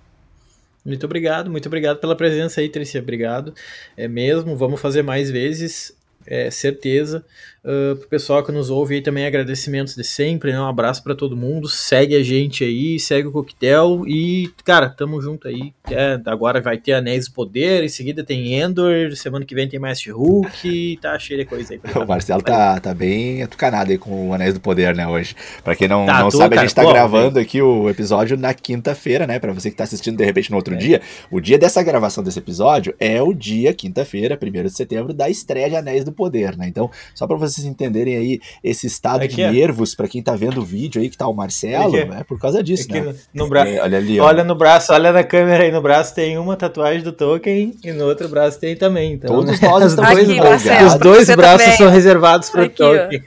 [0.85, 3.01] Muito obrigado, muito obrigado pela presença aí, Tricia.
[3.01, 3.55] Obrigado.
[3.97, 5.95] É mesmo, vamos fazer mais vezes,
[6.31, 7.24] é certeza.
[7.62, 10.59] Uh, pro pessoal que nos ouve aí também, agradecimentos de sempre, né?
[10.59, 11.68] Um abraço para todo mundo.
[11.68, 15.74] Segue a gente aí, segue o Coquetel e, cara, tamo junto aí.
[15.91, 19.78] É, agora vai ter Anéis do Poder, em seguida tem Endor, semana que vem tem
[19.78, 21.81] mais Hulk, tá cheio de coisa aí.
[22.03, 25.37] O Marcelo tá, tá bem atucanado aí com o Anéis do Poder, né, hoje.
[25.62, 27.91] Pra quem não, Tá, não tô, sabe, a cara, gente tá pô, gravando aqui o
[27.91, 29.39] episódio na quinta-feira, né?
[29.39, 30.78] Pra você que tá assistindo de repente no outro É.
[30.78, 31.03] dia.
[31.31, 35.68] O dia dessa gravação desse episódio é o dia, quinta-feira, 1 de setembro, da estreia
[35.68, 36.20] de Anéis do Poder,
[36.57, 36.66] né?
[36.68, 39.51] Então, só pra vocês entenderem aí esse estado Aqui, de ó.
[39.51, 42.11] nervos pra quem tá vendo o vídeo aí, que tá o Marcelo, Aqui.
[42.12, 43.14] é por causa disso, Aqui né?
[43.33, 43.68] no, bra...
[43.68, 44.27] É, olha ali, ó.
[44.27, 47.93] Olha no braço, olha na câmera aí no braço, tem uma tatuagem do Tolkien e
[47.93, 49.12] no outro braço tem também.
[49.14, 49.68] Então, Todos né?
[49.68, 50.64] nós Os estamos dois, Aqui, empolgados.
[50.64, 50.87] Marcelo.
[50.89, 51.79] os dois Você braços também.
[51.79, 52.68] são reservados para o.
[52.68, 53.23] Tolkien.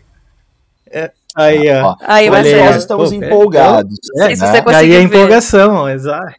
[0.91, 1.96] É, aí, ó.
[2.02, 2.66] Aí, Marcelo.
[2.66, 3.98] nós estamos Pô, empolgados.
[4.04, 4.36] Se né?
[4.36, 6.34] você Aí a empolgação, exato.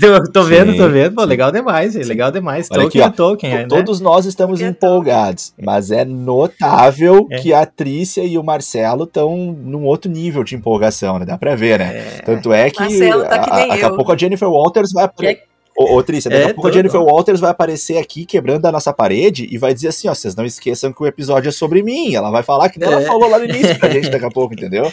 [0.00, 1.14] Eu tô vendo, Sim, tô vendo.
[1.14, 1.92] Pô, legal demais?
[1.92, 2.02] Sim.
[2.04, 2.68] legal demais.
[2.70, 3.66] Olha Tolkien aqui, é Tolkien, né?
[3.66, 7.38] Todos nós estamos é empolgados, mas é notável É.
[7.38, 11.24] que a Trícia e o Marcelo estão num outro nível de empolgação, né?
[11.24, 12.20] Dá pra ver, né?
[12.24, 15.26] Tanto é que Marcelo tá que a- daqui a pouco a Jennifer Walters vai Que
[15.26, 15.42] é-.
[15.76, 18.72] Ô, ô Trícia, daqui É, a pouco a Jennifer Walters vai aparecer aqui quebrando a
[18.72, 21.82] nossa parede e vai dizer assim: ó, vocês não esqueçam que o episódio é sobre
[21.82, 22.14] mim.
[22.14, 23.06] Ela vai falar que nem ela É.
[23.06, 24.92] falou lá no início pra gente daqui a pouco, entendeu?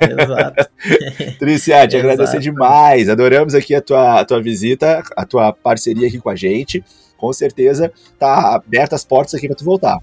[0.00, 0.68] Exato.
[1.38, 2.12] Trícia, te Exato.
[2.12, 3.08] agradecer demais.
[3.08, 6.84] Adoramos aqui a tua, a tua visita, a tua parceria aqui com a gente.
[7.16, 9.98] Com certeza tá aberta as portas aqui pra tu voltar.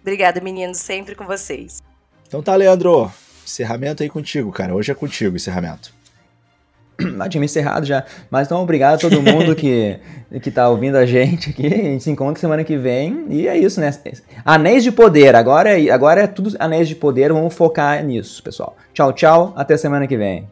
[0.00, 1.82] Obrigada, meninos, sempre com vocês.
[2.26, 3.10] Então tá, Leandro.
[3.44, 4.74] Encerramento aí contigo, cara.
[4.74, 5.92] Hoje é contigo, encerramento.
[7.28, 8.04] Tinha me encerrado já.
[8.30, 9.98] Mas então, obrigado a todo mundo que,
[10.42, 11.66] que tá ouvindo a gente aqui.
[11.66, 13.26] A gente se encontra semana que vem.
[13.30, 13.92] E é isso, né?
[14.44, 15.34] Anéis de Poder.
[15.34, 17.32] Agora é, agora é tudo Anéis de Poder.
[17.32, 18.76] Vamos focar nisso, pessoal.
[18.92, 19.52] Tchau, tchau.
[19.56, 20.48] Até semana que vem.